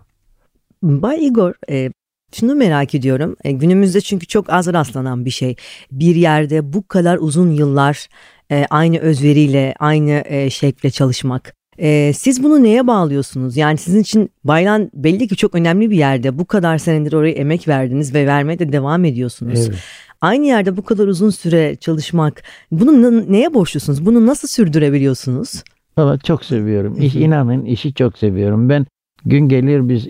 Bay 0.84 1.28
Igor, 1.28 1.54
e, 1.70 1.92
Şunu 2.34 2.56
merak 2.56 2.96
ediyorum. 2.96 3.36
E, 3.44 3.52
günümüzde 3.52 4.02
çünkü 4.02 4.28
çok 4.28 4.54
az 4.54 4.74
rastlanan 4.74 5.26
bir 5.26 5.30
şey. 5.30 5.56
Bir 5.92 6.16
yerde 6.16 6.74
bu 6.74 6.88
kadar 6.88 7.18
uzun 7.18 7.52
yıllar 7.52 8.08
e, 8.52 8.66
aynı 8.70 8.98
özveriyle, 8.98 9.76
aynı 9.80 10.24
e, 10.26 10.50
şekle 10.50 10.90
çalışmak. 10.90 11.54
E, 11.80 12.14
siz 12.14 12.44
bunu 12.44 12.64
neye 12.64 12.88
bağlıyorsunuz? 12.88 13.58
Yani 13.58 13.78
sizin 13.78 14.02
için 14.02 14.30
Baylan 14.44 14.92
belli 14.94 15.28
ki 15.28 15.36
çok 15.36 15.56
önemli 15.56 15.90
bir 15.90 15.98
yerde. 15.98 16.38
Bu 16.38 16.46
kadar 16.46 16.78
senedir 16.78 17.14
oraya 17.14 17.32
emek 17.32 17.68
verdiniz 17.68 18.14
ve 18.14 18.28
vermeye 18.28 18.60
de 18.60 18.72
devam 18.72 19.06
ediyorsunuz. 19.06 19.68
Evet. 19.68 19.80
Aynı 20.22 20.46
yerde 20.46 20.78
bu 20.78 20.84
kadar 20.84 21.08
uzun 21.08 21.30
süre 21.30 21.76
çalışmak, 21.76 22.44
bunu 22.72 23.32
neye 23.32 23.54
borçlusunuz? 23.54 24.06
Bunu 24.06 24.26
nasıl 24.26 24.48
sürdürebiliyorsunuz? 24.48 25.64
Valla 25.98 26.18
çok 26.18 26.46
seviyorum. 26.46 27.02
İş, 27.02 27.16
inanın 27.16 27.66
işi 27.66 27.94
çok 27.94 28.18
seviyorum. 28.18 28.70
Ben 28.70 28.86
gün 29.26 29.50
gelir 29.50 29.90
biz 29.90 30.08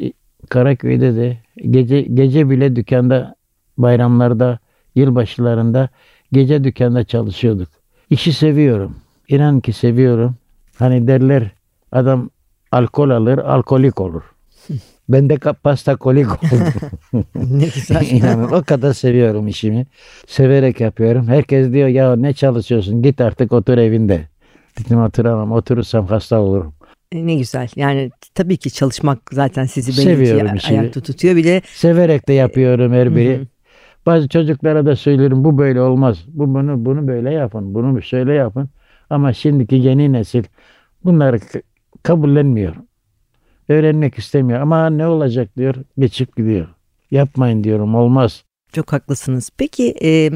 Karaköy'de 0.49 1.15
de 1.15 1.37
gece 1.71 2.01
gece 2.01 2.49
bile 2.49 2.75
dükkanda 2.75 3.35
bayramlarda, 3.77 4.59
yılbaşılarında 4.95 5.89
gece 6.31 6.63
dükkanda 6.63 7.03
çalışıyorduk. 7.03 7.69
İşi 8.09 8.33
seviyorum. 8.33 8.95
İnan 9.27 9.59
ki 9.59 9.73
seviyorum. 9.73 10.35
Hani 10.79 11.07
derler 11.07 11.51
adam 11.91 12.29
alkol 12.71 13.09
alır, 13.09 13.37
alkolik 13.37 14.01
olur. 14.01 14.23
Ben 15.09 15.29
de 15.29 15.37
pasta 15.37 15.95
kolik 15.95 16.27
oldum. 16.53 16.73
ne 17.35 17.65
güzel. 17.65 18.07
İnanın 18.11 18.51
o 18.51 18.63
kadar 18.63 18.93
seviyorum 18.93 19.47
işimi. 19.47 19.85
Severek 20.27 20.79
yapıyorum. 20.79 21.27
Herkes 21.27 21.73
diyor 21.73 21.87
ya 21.87 22.15
ne 22.15 22.33
çalışıyorsun 22.33 23.01
git 23.01 23.21
artık 23.21 23.51
otur 23.51 23.77
evinde. 23.77 24.27
Dedim 24.79 25.01
oturamam 25.03 25.51
oturursam 25.51 26.07
hasta 26.07 26.39
olurum. 26.39 26.73
ne 27.13 27.35
güzel. 27.35 27.67
Yani 27.75 28.11
tabii 28.35 28.57
ki 28.57 28.71
çalışmak 28.71 29.19
zaten 29.31 29.65
sizi 29.65 29.91
belli 29.91 30.01
Seviyorum 30.15 30.51
ki 30.51 30.57
işimi. 30.57 30.79
ayakta 30.79 31.01
tutuyor. 31.01 31.35
Bir 31.35 31.43
de 31.43 31.61
Severek 31.65 32.27
de 32.27 32.33
yapıyorum 32.33 32.93
her 32.93 33.15
biri. 33.15 33.35
hı. 33.37 33.47
Bazı 34.07 34.27
çocuklara 34.27 34.85
da 34.85 34.95
söylüyorum 34.95 35.43
bu 35.43 35.57
böyle 35.57 35.81
olmaz. 35.81 36.25
Bu 36.27 36.53
bunu 36.53 36.85
bunu 36.85 37.07
böyle 37.07 37.33
yapın. 37.33 37.73
Bunu 37.73 38.01
şöyle 38.01 38.33
yapın. 38.33 38.69
Ama 39.09 39.33
şimdiki 39.33 39.75
yeni 39.75 40.13
nesil 40.13 40.43
bunları 41.05 41.39
kabullenmiyor. 42.03 42.75
Öğrenmek 43.69 44.17
istemiyor. 44.17 44.59
Ama 44.59 44.89
ne 44.89 45.07
olacak 45.07 45.57
diyor. 45.57 45.75
Geçip 45.97 46.35
gidiyor. 46.37 46.67
Yapmayın 47.11 47.63
diyorum. 47.63 47.95
Olmaz. 47.95 48.43
Çok 48.73 48.93
haklısınız. 48.93 49.49
Peki 49.57 49.95
e, 50.03 50.31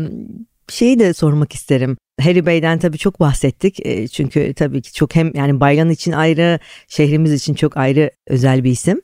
şeyi 0.70 1.00
de 1.00 1.14
sormak 1.14 1.54
isterim. 1.54 1.98
Harry 2.22 2.46
Bey'den 2.46 2.80
tabii 2.80 2.98
çok 2.98 3.20
bahsettik. 3.20 3.86
E, 3.86 4.08
çünkü 4.08 4.54
tabii 4.54 4.82
ki 4.82 4.94
çok 4.94 5.16
hem 5.16 5.32
yani 5.36 5.60
Baylan 5.60 5.90
için 5.90 6.12
ayrı, 6.12 6.60
şehrimiz 6.88 7.34
için 7.34 7.54
çok 7.54 7.78
ayrı 7.78 8.12
özel 8.28 8.64
bir 8.64 8.72
isim. 8.72 9.02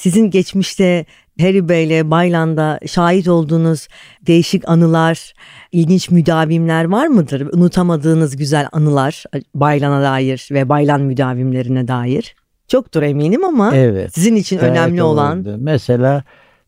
Sizin 0.00 0.30
geçmişte 0.30 1.04
Harry 1.40 1.68
Bey'le 1.68 2.10
Baylan'da 2.10 2.80
şahit 2.86 3.28
olduğunuz 3.28 3.88
değişik 4.26 4.68
anılar, 4.68 5.32
ilginç 5.72 6.10
müdavimler 6.10 6.84
var 6.84 7.06
mıdır? 7.06 7.40
Unutamadığınız 7.54 8.36
güzel 8.36 8.68
anılar 8.72 9.24
Baylan'a 9.54 10.02
dair 10.02 10.48
ve 10.50 10.68
Baylan 10.68 11.00
müdavimlerine 11.00 11.88
dair. 11.88 12.34
Çoktur 12.68 13.02
eminim 13.02 13.44
ama 13.44 13.76
Evet. 13.76 14.14
sizin 14.14 14.36
için 14.36 14.58
önemli 14.58 15.02
olan 15.02 15.38
olurdu. 15.38 15.56
Mesela 15.60 16.24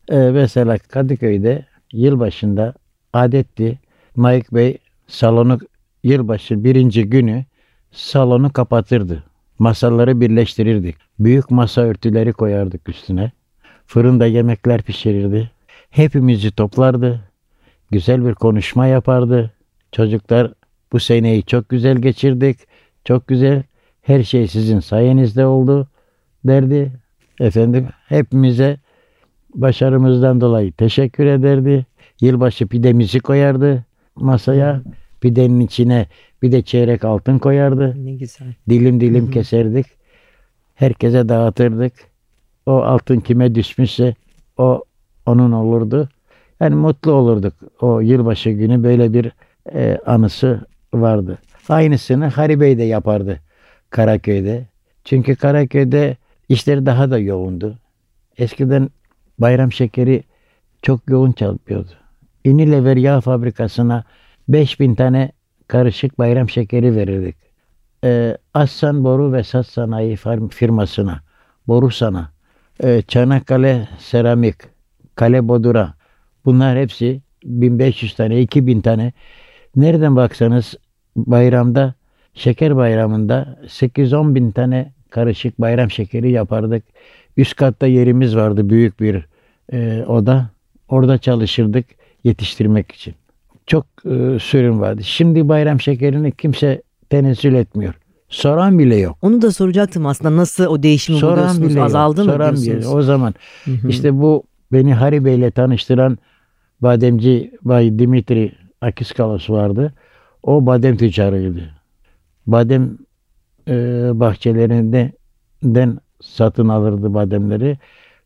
e, 0.09 0.17
mesela 0.17 0.77
Kadıköy'de 0.77 1.65
yılbaşında 1.93 2.73
adetti 3.13 3.79
Mike 4.15 4.55
Bey 4.55 4.77
salonu 5.07 5.59
yılbaşı 6.03 6.63
birinci 6.63 7.03
günü 7.03 7.45
salonu 7.91 8.53
kapatırdı. 8.53 9.23
Masaları 9.59 10.21
birleştirirdik. 10.21 10.95
Büyük 11.19 11.51
masa 11.51 11.81
örtüleri 11.81 12.33
koyardık 12.33 12.89
üstüne. 12.89 13.31
Fırında 13.85 14.25
yemekler 14.25 14.81
pişirirdi. 14.81 15.51
Hepimizi 15.89 16.51
toplardı. 16.51 17.21
Güzel 17.91 18.25
bir 18.25 18.33
konuşma 18.33 18.87
yapardı. 18.87 19.51
Çocuklar 19.91 20.53
bu 20.91 20.99
seneyi 20.99 21.43
çok 21.43 21.69
güzel 21.69 21.97
geçirdik. 21.97 22.57
Çok 23.05 23.27
güzel. 23.27 23.63
Her 24.01 24.23
şey 24.23 24.47
sizin 24.47 24.79
sayenizde 24.79 25.45
oldu 25.45 25.87
derdi. 26.45 26.91
Efendim 27.39 27.87
hepimize 28.07 28.77
başarımızdan 29.55 30.41
dolayı 30.41 30.71
teşekkür 30.71 31.25
ederdi. 31.25 31.85
Yılbaşı 32.21 32.67
pidemizi 32.67 33.19
koyardı 33.19 33.85
masaya. 34.15 34.81
Pidenin 35.23 35.59
içine 35.59 36.07
bir 36.41 36.51
de 36.51 36.61
çeyrek 36.61 37.05
altın 37.05 37.39
koyardı. 37.39 38.05
ne 38.05 38.13
güzel. 38.15 38.53
Dilim 38.69 39.01
dilim 39.01 39.23
Hı 39.23 39.27
hı. 39.27 39.31
keserdik. 39.31 39.85
Herkese 40.75 41.29
dağıtırdık. 41.29 41.93
O 42.65 42.71
altın 42.71 43.19
kime 43.19 43.55
düşmüşse 43.55 44.15
o 44.57 44.83
onun 45.25 45.51
olurdu. 45.51 46.09
Yani 46.59 46.75
mutlu 46.75 47.11
olurduk. 47.11 47.53
O 47.81 47.99
yılbaşı 47.99 48.49
günü 48.49 48.83
böyle 48.83 49.13
bir 49.13 49.31
e, 49.73 49.97
anısı 50.05 50.65
vardı. 50.93 51.37
Aynısını 51.69 52.27
Hari 52.27 52.59
Bey 52.59 52.77
de 52.77 52.83
yapardı 52.83 53.39
Karaköy'de. 53.89 54.65
Çünkü 55.03 55.35
Karaköy'de 55.35 56.17
işleri 56.49 56.85
daha 56.85 57.11
da 57.11 57.19
yoğundu. 57.19 57.77
Eskiden 58.37 58.89
bayram 59.39 59.71
şekeri 59.71 60.23
çok 60.81 61.09
yoğun 61.09 61.31
çalışıyordu. 61.31 61.91
Unilever 62.45 62.97
yağ 62.97 63.21
fabrikasına 63.21 64.03
5000 64.47 64.95
tane 64.95 65.31
karışık 65.67 66.19
bayram 66.19 66.49
şekeri 66.49 66.95
verirdik. 66.95 67.35
Ee, 68.03 68.37
Assan 68.53 69.03
Boru 69.03 69.33
ve 69.33 69.43
Sat 69.43 69.67
Sanayi 69.67 70.15
fir- 70.15 70.49
firmasına, 70.49 71.21
Borusan'a, 71.67 72.31
e, 72.83 73.01
Çanakkale 73.01 73.87
Seramik, 73.99 74.55
Kale 75.15 75.47
Bodura 75.47 75.93
bunlar 76.45 76.77
hepsi 76.77 77.21
1500 77.43 78.15
tane, 78.15 78.41
2000 78.41 78.81
tane. 78.81 79.13
Nereden 79.75 80.15
baksanız 80.15 80.75
bayramda, 81.15 81.93
şeker 82.33 82.75
bayramında 82.75 83.59
8-10 83.67 84.35
bin 84.35 84.51
tane 84.51 84.91
karışık 85.09 85.61
bayram 85.61 85.91
şekeri 85.91 86.31
yapardık. 86.31 86.83
Üst 87.37 87.55
katta 87.55 87.87
yerimiz 87.87 88.35
vardı 88.35 88.69
büyük 88.69 88.99
bir 88.99 89.25
e, 89.73 90.03
oda. 90.07 90.49
Orada 90.89 91.17
çalışırdık 91.17 91.85
yetiştirmek 92.23 92.91
için. 92.91 93.15
Çok 93.67 93.85
e, 94.05 94.39
sürüm 94.39 94.79
vardı. 94.81 95.03
Şimdi 95.03 95.49
bayram 95.49 95.81
şekerini 95.81 96.31
kimse 96.31 96.81
tenezzül 97.09 97.53
etmiyor. 97.53 97.93
Soran 98.29 98.79
bile 98.79 98.95
yok. 98.95 99.17
Onu 99.21 99.41
da 99.41 99.51
soracaktım 99.51 100.05
aslında 100.05 100.35
nasıl 100.35 100.65
o 100.65 100.83
değişimi 100.83 101.17
Soran 101.17 101.35
buluyorsunuz? 101.37 101.69
bile 101.69 101.79
yok. 101.79 101.85
Azaldı 101.85 102.25
mı 102.25 102.31
Soran 102.31 102.53
bile 102.55 102.61
diyorsunuz? 102.61 102.85
yok. 102.85 102.95
O 102.95 103.01
zaman 103.01 103.33
Hı 103.65 103.71
hı. 103.71 103.87
işte 103.89 104.21
bu 104.21 104.43
beni 104.71 104.93
Hari 104.93 105.25
Bey'le 105.25 105.51
tanıştıran 105.51 106.17
bademci 106.81 107.51
Bay 107.61 107.99
Dimitri 107.99 108.51
Akiskalos 108.81 109.49
vardı. 109.49 109.93
O 110.43 110.65
badem 110.65 110.97
tüccarıydı. 110.97 111.69
Badem 112.47 112.97
e, 113.67 113.73
bahçelerinden 114.13 115.11
den 115.63 115.97
satın 116.21 116.69
alırdı 116.69 117.13
bademleri. 117.13 117.77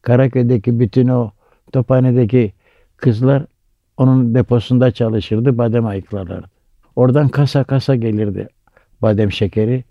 Karaköy'deki 0.02 0.80
bütün 0.80 1.08
o 1.08 1.32
tophanedeki 1.74 2.54
kızlar 2.98 3.46
onun 3.98 4.36
deposunda 4.36 4.92
çalışırdı. 4.92 5.58
Badem 5.58 5.86
ayıklarlardı. 5.86 6.48
Oradan 6.96 7.30
kasa 7.30 7.64
kasa 7.64 7.96
gelirdi 7.96 8.48
badem 9.02 9.32
şekeri. 9.32 9.84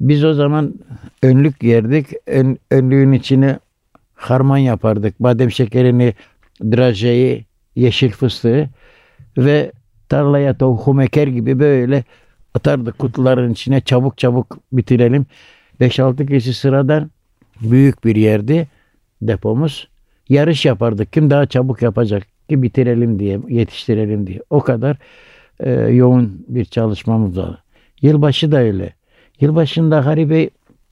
Biz 0.00 0.24
o 0.24 0.34
zaman 0.34 0.74
önlük 1.22 1.62
yerdik. 1.62 2.06
Ön, 2.26 2.58
önlüğün 2.70 3.12
içine 3.12 3.58
harman 4.14 4.58
yapardık. 4.58 5.20
Badem 5.20 5.50
şekerini, 5.50 6.14
drajeyi, 6.62 7.44
yeşil 7.76 8.10
fıstığı 8.10 8.70
ve 9.38 9.72
tarlaya 10.08 10.58
tohum 10.58 11.00
eker 11.00 11.26
gibi 11.26 11.58
böyle 11.58 12.04
atardık 12.54 12.98
kutuların 12.98 13.52
içine 13.52 13.80
çabuk 13.80 14.18
çabuk 14.18 14.58
bitirelim. 14.72 15.26
5-6 15.80 16.26
kişi 16.26 16.54
sıradan 16.54 17.10
büyük 17.60 18.04
bir 18.04 18.16
yerdi 18.16 18.68
depomuz. 19.22 19.88
Yarış 20.28 20.64
yapardık. 20.64 21.12
Kim 21.12 21.30
daha 21.30 21.46
çabuk 21.46 21.82
yapacak 21.82 22.31
ki 22.48 22.62
bitirelim 22.62 23.18
diye, 23.18 23.40
yetiştirelim 23.48 24.26
diye. 24.26 24.40
O 24.50 24.60
kadar 24.60 24.96
e, 25.60 25.70
yoğun 25.72 26.44
bir 26.48 26.64
çalışmamız 26.64 27.38
var. 27.38 27.62
Yılbaşı 28.02 28.52
da 28.52 28.58
öyle. 28.58 28.94
Yılbaşında 29.40 30.06
Hari 30.06 30.30
Bey 30.30 30.50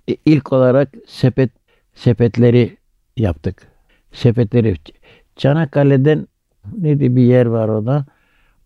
e, 0.08 0.16
ilk 0.26 0.52
olarak 0.52 0.88
sepet 1.06 1.50
sepetleri 1.94 2.76
yaptık. 3.16 3.66
Sepetleri 4.12 4.76
Çanakkale'den 5.36 6.26
neydi 6.78 7.16
bir 7.16 7.22
yer 7.22 7.46
var 7.46 7.68
orada. 7.68 8.06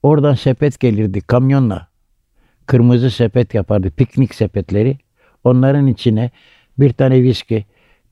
Oradan 0.03 0.35
sepet 0.35 0.81
gelirdi 0.81 1.21
kamyonla. 1.21 1.89
Kırmızı 2.67 3.11
sepet 3.11 3.55
yapardı. 3.55 3.91
Piknik 3.91 4.35
sepetleri. 4.35 4.99
Onların 5.45 5.87
içine 5.87 6.31
bir 6.79 6.93
tane 6.93 7.23
viski, 7.23 7.65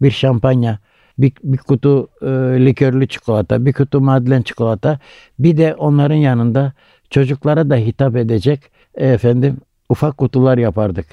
bir 0.02 0.11
şampanya, 0.11 0.78
bir, 1.18 1.33
bir 1.44 1.59
kutu 1.59 2.09
e, 2.22 2.27
likörlü 2.66 3.09
çikolata, 3.09 3.66
bir 3.66 3.72
kutu 3.72 4.01
madlen 4.01 4.42
çikolata, 4.42 4.98
bir 5.38 5.57
de 5.57 5.75
onların 5.75 6.14
yanında 6.14 6.72
çocuklara 7.11 7.70
da 7.70 7.77
hitap 7.77 8.16
edecek 8.16 8.61
e, 8.94 9.09
efendim 9.09 9.57
ufak 9.88 10.18
kutular 10.18 10.59
yapardık. 10.59 11.07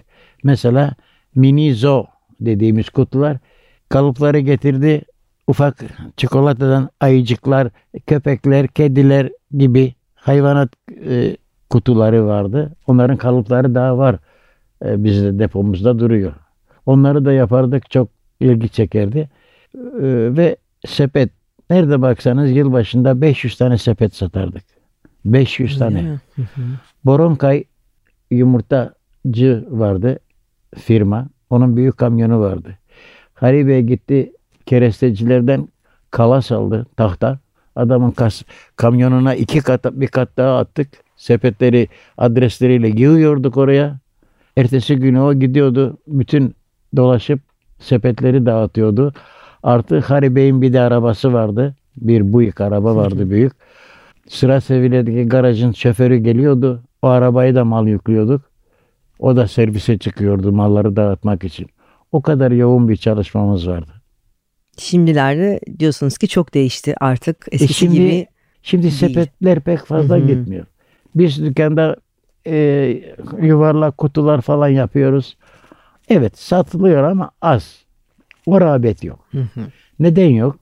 Mesela 0.43 0.93
mini 1.35 1.73
zo 1.73 2.05
dediğimiz 2.39 2.89
kutular 2.89 3.37
kalıpları 3.89 4.39
getirdi. 4.39 5.01
ufak 5.47 5.83
çikolatadan 6.17 6.89
ayıcıklar, 6.99 7.69
köpekler, 8.07 8.67
kediler 8.67 9.29
gibi 9.57 9.93
hayvanat 10.15 10.69
e, 11.09 11.37
kutuları 11.69 12.25
vardı. 12.27 12.75
Onların 12.87 13.17
kalıpları 13.17 13.75
daha 13.75 13.97
var. 13.97 14.15
E, 14.85 15.03
bizde 15.03 15.39
depomuzda 15.39 15.99
duruyor. 15.99 16.33
Onları 16.85 17.25
da 17.25 17.33
yapardık. 17.33 17.91
Çok 17.91 18.09
ilgi 18.39 18.69
çekerdi. 18.69 19.29
E, 19.75 19.81
ve 20.37 20.55
sepet. 20.87 21.29
Nerede 21.69 22.01
baksanız 22.01 22.51
yılbaşında 22.51 23.21
500 23.21 23.57
tane 23.57 23.77
sepet 23.77 24.15
satardık. 24.15 24.63
500 25.25 25.79
tane. 25.79 26.19
Boronkay 27.05 27.63
yumurtacı 28.31 29.65
vardı 29.69 30.19
firma. 30.75 31.27
Onun 31.49 31.77
büyük 31.77 31.97
kamyonu 31.97 32.39
vardı. 32.39 32.77
Haribe 33.33 33.81
gitti 33.81 34.31
kerestecilerden 34.65 35.67
kalas 36.11 36.51
aldı 36.51 36.85
tahta. 36.97 37.39
Adamın 37.75 38.11
kas, 38.11 38.43
kamyonuna 38.75 39.35
iki 39.35 39.59
kat 39.59 39.85
bir 39.91 40.07
kat 40.07 40.29
daha 40.37 40.57
attık. 40.57 40.87
Sepetleri 41.15 41.87
adresleriyle 42.17 42.87
yığıyorduk 42.87 43.57
oraya. 43.57 43.99
Ertesi 44.57 44.95
günü 44.95 45.19
o 45.19 45.33
gidiyordu. 45.33 45.97
Bütün 46.07 46.55
dolaşıp 46.95 47.39
sepetleri 47.79 48.45
dağıtıyordu. 48.45 49.13
Artı 49.63 49.99
Haribe'in 49.99 50.61
bir 50.61 50.73
de 50.73 50.79
arabası 50.79 51.33
vardı. 51.33 51.75
Bir 51.97 52.33
büyük 52.33 52.61
araba 52.61 52.95
vardı 52.95 53.29
büyük. 53.29 53.53
Sıra 54.27 54.61
seviyedeki 54.61 55.29
garajın 55.29 55.71
şoförü 55.71 56.17
geliyordu. 56.17 56.83
O 57.01 57.07
arabayı 57.07 57.55
da 57.55 57.65
mal 57.65 57.87
yüklüyorduk. 57.87 58.41
O 59.19 59.35
da 59.35 59.47
servise 59.47 59.97
çıkıyordu 59.97 60.51
malları 60.51 60.95
dağıtmak 60.95 61.43
için. 61.43 61.67
O 62.11 62.21
kadar 62.21 62.51
yoğun 62.51 62.89
bir 62.89 62.95
çalışmamız 62.95 63.67
vardı. 63.67 63.91
Şimdilerde 64.77 65.59
diyorsunuz 65.79 66.17
ki 66.17 66.27
çok 66.27 66.53
değişti 66.53 66.95
artık 66.99 67.47
e 67.51 67.55
eskisi 67.55 67.71
e 67.71 67.73
şimdi, 67.73 67.95
gibi. 67.95 68.27
Şimdi 68.63 68.83
değil. 68.83 68.93
sepetler 68.93 69.59
pek 69.59 69.79
fazla 69.79 70.17
Hı-hı. 70.17 70.27
gitmiyor. 70.27 70.65
Biz 71.15 71.45
dükkanda 71.45 71.95
e, 72.47 72.53
yuvarlak 73.41 73.97
kutular 73.97 74.41
falan 74.41 74.67
yapıyoruz. 74.67 75.37
Evet 76.09 76.37
satılıyor 76.37 77.03
ama 77.03 77.31
az. 77.41 77.88
O 78.49 78.61
rağbet 78.61 79.03
yok. 79.03 79.19
Hı-hı. 79.31 79.61
Neden 79.99 80.29
yok? 80.29 80.59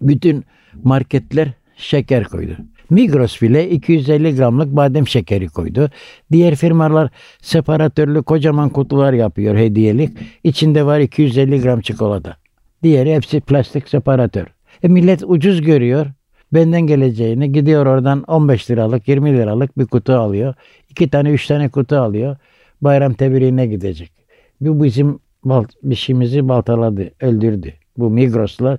Bütün 0.00 0.44
marketler 0.82 1.52
şeker 1.76 2.24
koydu. 2.24 2.56
Migros 2.90 3.42
bile 3.42 3.70
250 3.70 4.36
gramlık 4.36 4.76
badem 4.76 5.08
şekeri 5.08 5.48
koydu. 5.48 5.90
Diğer 6.32 6.54
firmalar 6.54 7.10
separatörlü 7.42 8.22
kocaman 8.22 8.68
kutular 8.68 9.12
yapıyor 9.12 9.56
hediyelik. 9.56 10.18
İçinde 10.44 10.86
var 10.86 11.00
250 11.00 11.60
gram 11.60 11.80
çikolata. 11.80 12.36
Diğeri 12.82 13.14
hepsi 13.14 13.40
plastik 13.40 13.88
separatör. 13.88 14.46
E 14.82 14.88
millet 14.88 15.22
ucuz 15.26 15.62
görüyor. 15.62 16.06
Benden 16.52 16.80
geleceğini 16.80 17.52
gidiyor 17.52 17.86
oradan 17.86 18.22
15 18.22 18.70
liralık 18.70 19.08
20 19.08 19.32
liralık 19.32 19.78
bir 19.78 19.86
kutu 19.86 20.12
alıyor. 20.12 20.54
iki 20.90 21.10
tane 21.10 21.30
üç 21.30 21.46
tane 21.46 21.68
kutu 21.68 21.96
alıyor. 21.96 22.36
Bayram 22.80 23.14
tebriğine 23.14 23.66
gidecek. 23.66 24.12
Bu 24.60 24.84
bizim 24.84 25.18
balt, 25.48 25.70
işimizi 25.90 26.48
baltaladı, 26.48 27.10
öldürdü. 27.20 27.72
Bu 27.96 28.10
Migros'lar, 28.10 28.78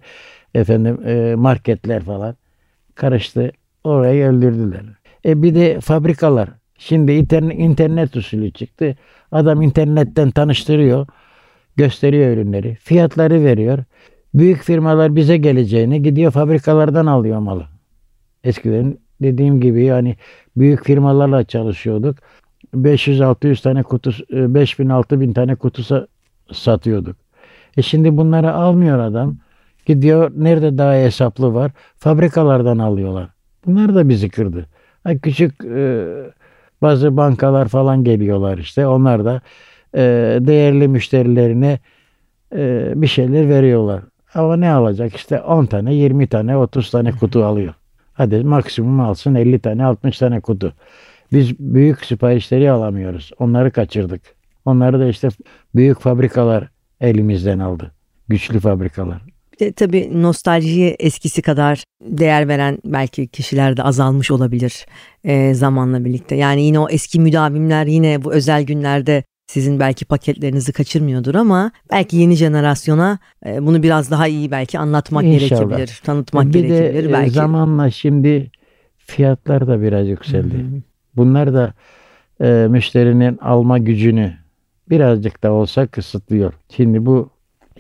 efendim 0.56 1.08
e, 1.08 1.36
marketler 1.36 2.04
falan 2.04 2.36
karıştı. 2.96 3.52
Orayı 3.84 4.26
öldürdüler. 4.26 4.82
E 5.26 5.44
bir 5.44 5.56
de 5.56 5.80
fabrikalar. 5.80 6.50
Şimdi 6.78 7.12
internet, 7.12 7.60
internet 7.60 8.16
usulü 8.16 8.52
çıktı. 8.52 8.96
Adam 9.32 9.62
internetten 9.62 10.32
tanıştırıyor. 10.32 11.08
Gösteriyor 11.76 12.30
ürünleri. 12.30 12.76
Fiyatları 12.76 13.44
veriyor. 13.44 13.84
Büyük 14.34 14.64
firmalar 14.64 15.16
bize 15.16 15.38
geleceğini 15.38 16.04
gidiyor 16.04 16.32
fabrikalardan 16.32 17.06
alıyor 17.06 17.40
malı. 17.40 17.66
Eskiden 18.44 18.98
dediğim 19.22 19.62
gibi 19.62 19.84
yani 19.84 20.16
büyük 20.58 20.86
firmalarla 20.86 21.44
çalışıyorduk. 21.44 22.18
500-600 22.76 23.62
tane 23.62 23.84
kutu, 23.84 24.10
5000-6000 24.10 25.34
tane 25.34 25.56
kutu 25.56 25.84
satıyorduk. 26.52 27.16
E 27.78 27.82
şimdi 27.82 28.18
bunları 28.18 28.54
almıyor 28.54 29.00
adam. 29.00 29.36
Gidiyor 29.86 30.32
nerede 30.36 30.78
daha 30.78 30.94
hesaplı 30.94 31.54
var? 31.54 31.72
Fabrikalardan 31.98 32.78
alıyorlar. 32.78 33.30
Bunlar 33.66 33.96
da 33.96 34.10
bizi 34.10 34.30
kırdı. 34.30 34.66
Ha, 35.04 35.18
küçük 35.18 35.66
e, 35.66 36.06
bazı 36.82 37.18
bankalar 37.18 37.68
falan 37.68 38.04
geliyorlar 38.04 38.58
işte. 38.58 38.88
Onlar 38.88 39.26
da 39.26 39.42
e, 39.96 40.02
değerli 40.42 40.88
müşterilerine 40.88 41.80
e, 42.56 42.94
bir 42.96 43.08
şeyler 43.08 43.50
veriyorlar. 43.50 44.02
Ama 44.34 44.56
ne 44.58 44.72
alacak? 44.72 45.16
İşte 45.16 45.42
10 45.42 45.66
tane, 45.66 45.96
20 45.96 46.28
tane, 46.28 46.58
30 46.58 46.92
tane 46.92 47.12
kutu 47.12 47.46
alıyor. 47.46 47.74
Hadi 48.14 48.44
maksimum 48.44 49.00
alsın 49.00 49.36
50 49.36 49.60
tane, 49.60 49.86
60 49.86 50.18
tane 50.18 50.40
kutu. 50.40 50.74
Biz 51.34 51.60
büyük 51.60 52.06
siparişleri 52.06 52.72
alamıyoruz. 52.72 53.32
Onları 53.40 53.72
kaçırdık. 53.72 54.39
Onları 54.66 55.00
da 55.00 55.08
işte 55.08 55.28
büyük 55.76 56.00
fabrikalar 56.00 56.70
elimizden 57.02 57.60
aldı. 57.60 57.92
Güçlü 58.28 58.60
fabrikalar. 58.60 59.22
De, 59.60 59.72
tabii 59.72 60.10
nostaljiye 60.22 60.96
eskisi 61.00 61.42
kadar 61.42 61.84
değer 62.02 62.48
veren 62.48 62.78
belki 62.86 63.28
kişiler 63.28 63.78
de 63.78 63.84
azalmış 63.84 64.32
olabilir 64.32 64.86
e, 65.24 65.54
zamanla 65.54 66.06
birlikte. 66.06 66.36
Yani 66.36 66.62
yine 66.62 66.80
o 66.80 66.90
eski 66.90 67.20
müdavimler 67.20 67.86
yine 67.86 68.24
bu 68.24 68.34
özel 68.34 68.64
günlerde 68.64 69.24
sizin 69.48 69.80
belki 69.80 70.06
paketlerinizi 70.06 70.74
kaçırmıyordur 70.74 71.36
ama 71.36 71.72
belki 71.92 72.18
yeni 72.18 72.36
jenerasyona 72.36 73.20
e, 73.46 73.66
bunu 73.66 73.84
biraz 73.84 74.12
daha 74.12 74.28
iyi 74.28 74.52
belki 74.52 74.80
anlatmak 74.80 75.26
İnşallah. 75.26 75.60
gerekebilir, 75.60 76.02
tanıtmak 76.04 76.46
bir 76.46 76.64
gerekebilir 76.64 77.10
de 77.10 77.14
belki. 77.14 77.32
zamanla 77.32 77.92
şimdi 77.92 78.52
fiyatlar 78.98 79.68
da 79.68 79.82
biraz 79.82 80.08
yükseldi. 80.08 80.54
Hı 80.54 80.58
hı. 80.58 80.82
Bunlar 81.16 81.54
da 81.54 81.74
e, 82.42 82.68
müşterinin 82.70 83.38
alma 83.38 83.78
gücünü 83.78 84.34
birazcık 84.90 85.44
da 85.44 85.52
olsa 85.52 85.88
kısıtlıyor. 85.88 86.54
Şimdi 86.76 87.06
bu 87.06 87.30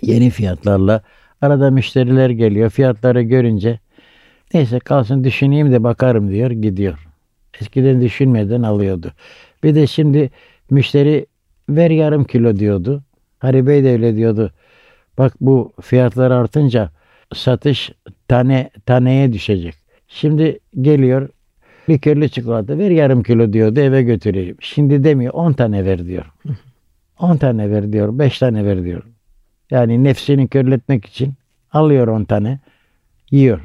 yeni 0.02 0.30
fiyatlarla 0.30 1.02
arada 1.42 1.72
müşteriler 1.72 2.30
geliyor. 2.30 2.70
Fiyatları 2.70 3.22
görünce 3.22 3.80
neyse 4.54 4.80
kalsın 4.80 5.24
düşüneyim 5.24 5.72
de 5.72 5.84
bakarım 5.84 6.32
diyor 6.32 6.52
gidiyor. 6.52 7.08
Eskiden 7.62 8.02
düşünmeden 8.02 8.62
alıyordu. 8.62 9.12
Bir 9.64 9.76
de 9.76 9.88
şimdi 9.88 10.30
müşteri 10.70 11.26
ver 11.70 11.92
yarım 11.92 12.24
kilo 12.24 12.56
diyordu. 12.56 13.04
Hari 13.40 13.68
Bey 13.68 13.84
de 13.84 13.92
öyle 13.92 14.16
diyordu. 14.16 14.52
Bak 15.18 15.34
bu 15.42 15.74
fiyatlar 15.82 16.32
artınca 16.32 16.92
satış 17.34 17.92
tane 18.28 18.70
taneye 18.86 19.34
düşecek. 19.34 19.76
Şimdi 20.08 20.60
geliyor 20.82 21.30
likörlü 21.90 22.30
çikolata 22.30 22.78
ver 22.78 22.92
yarım 22.92 23.24
kilo 23.24 23.54
diyordu 23.54 23.80
eve 23.80 24.04
götüreyim. 24.04 24.58
Şimdi 24.60 25.04
demiyor 25.04 25.34
10 25.34 25.54
tane 25.54 25.86
ver 25.86 26.06
diyor. 26.06 26.26
10 27.20 27.38
tane 27.38 27.72
ver 27.72 27.94
diyor 27.94 28.20
5 28.20 28.40
tane 28.40 28.66
ver 28.66 28.84
diyor. 28.84 29.04
Yani 29.72 30.04
nefsini 30.04 30.48
körletmek 30.48 31.06
için 31.06 31.34
alıyor 31.72 32.08
10 32.08 32.24
tane 32.24 32.60
yiyor 33.32 33.60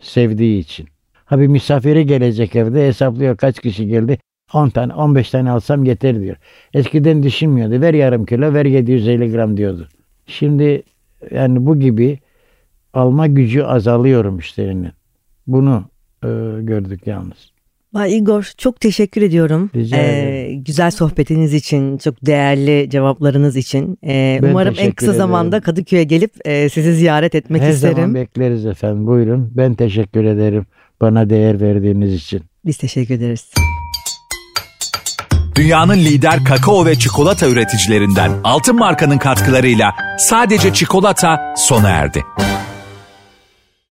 sevdiği 0.00 0.58
için. 0.60 0.88
Ha 1.24 1.40
bir 1.40 1.46
misafiri 1.46 2.06
gelecek 2.06 2.56
evde 2.56 2.86
hesaplıyor 2.86 3.36
kaç 3.36 3.60
kişi 3.60 3.88
geldi. 3.88 4.18
10 4.52 4.68
tane 4.68 4.94
15 4.94 5.30
tane 5.30 5.50
alsam 5.50 5.84
yeter 5.84 6.20
diyor. 6.20 6.36
Eskiden 6.74 7.22
düşünmüyordu. 7.22 7.80
Ver 7.80 7.94
yarım 7.94 8.26
kilo 8.26 8.54
ver 8.54 8.64
750 8.64 9.32
gram 9.32 9.56
diyordu. 9.56 9.88
Şimdi 10.26 10.82
yani 11.30 11.66
bu 11.66 11.80
gibi 11.80 12.18
alma 12.94 13.26
gücü 13.26 13.62
azalıyor 13.62 14.24
müşterinin. 14.24 14.92
Bunu 15.46 15.84
e, 16.24 16.28
gördük 16.60 17.06
yalnız. 17.06 17.55
Bay 17.96 18.16
Igor 18.16 18.50
çok 18.58 18.80
teşekkür 18.80 19.22
ediyorum. 19.22 19.70
Rica 19.74 19.96
ee, 19.96 20.54
güzel 20.54 20.90
sohbetiniz 20.90 21.54
için, 21.54 21.98
çok 21.98 22.26
değerli 22.26 22.90
cevaplarınız 22.90 23.56
için. 23.56 23.98
Ee, 24.06 24.40
umarım 24.42 24.74
en 24.78 24.92
kısa 24.92 25.10
ederim. 25.10 25.18
zamanda 25.18 25.60
Kadıköy'e 25.60 26.04
gelip 26.04 26.32
e, 26.44 26.68
sizi 26.68 26.94
ziyaret 26.94 27.34
etmek 27.34 27.62
Her 27.62 27.70
isterim. 27.70 27.96
Her 27.96 28.02
zaman 28.02 28.14
bekleriz 28.14 28.66
efendim. 28.66 29.06
Buyurun. 29.06 29.52
Ben 29.54 29.74
teşekkür 29.74 30.24
ederim 30.24 30.66
bana 31.00 31.30
değer 31.30 31.60
verdiğiniz 31.60 32.14
için. 32.14 32.42
Biz 32.66 32.76
teşekkür 32.76 33.14
ederiz. 33.14 33.50
Dünyanın 35.54 35.98
lider 35.98 36.44
kakao 36.44 36.86
ve 36.86 36.94
çikolata 36.94 37.48
üreticilerinden 37.48 38.30
Altın 38.44 38.76
Marka'nın 38.76 39.18
katkılarıyla 39.18 39.94
sadece 40.18 40.72
çikolata 40.72 41.54
sona 41.56 41.88
erdi. 41.88 42.24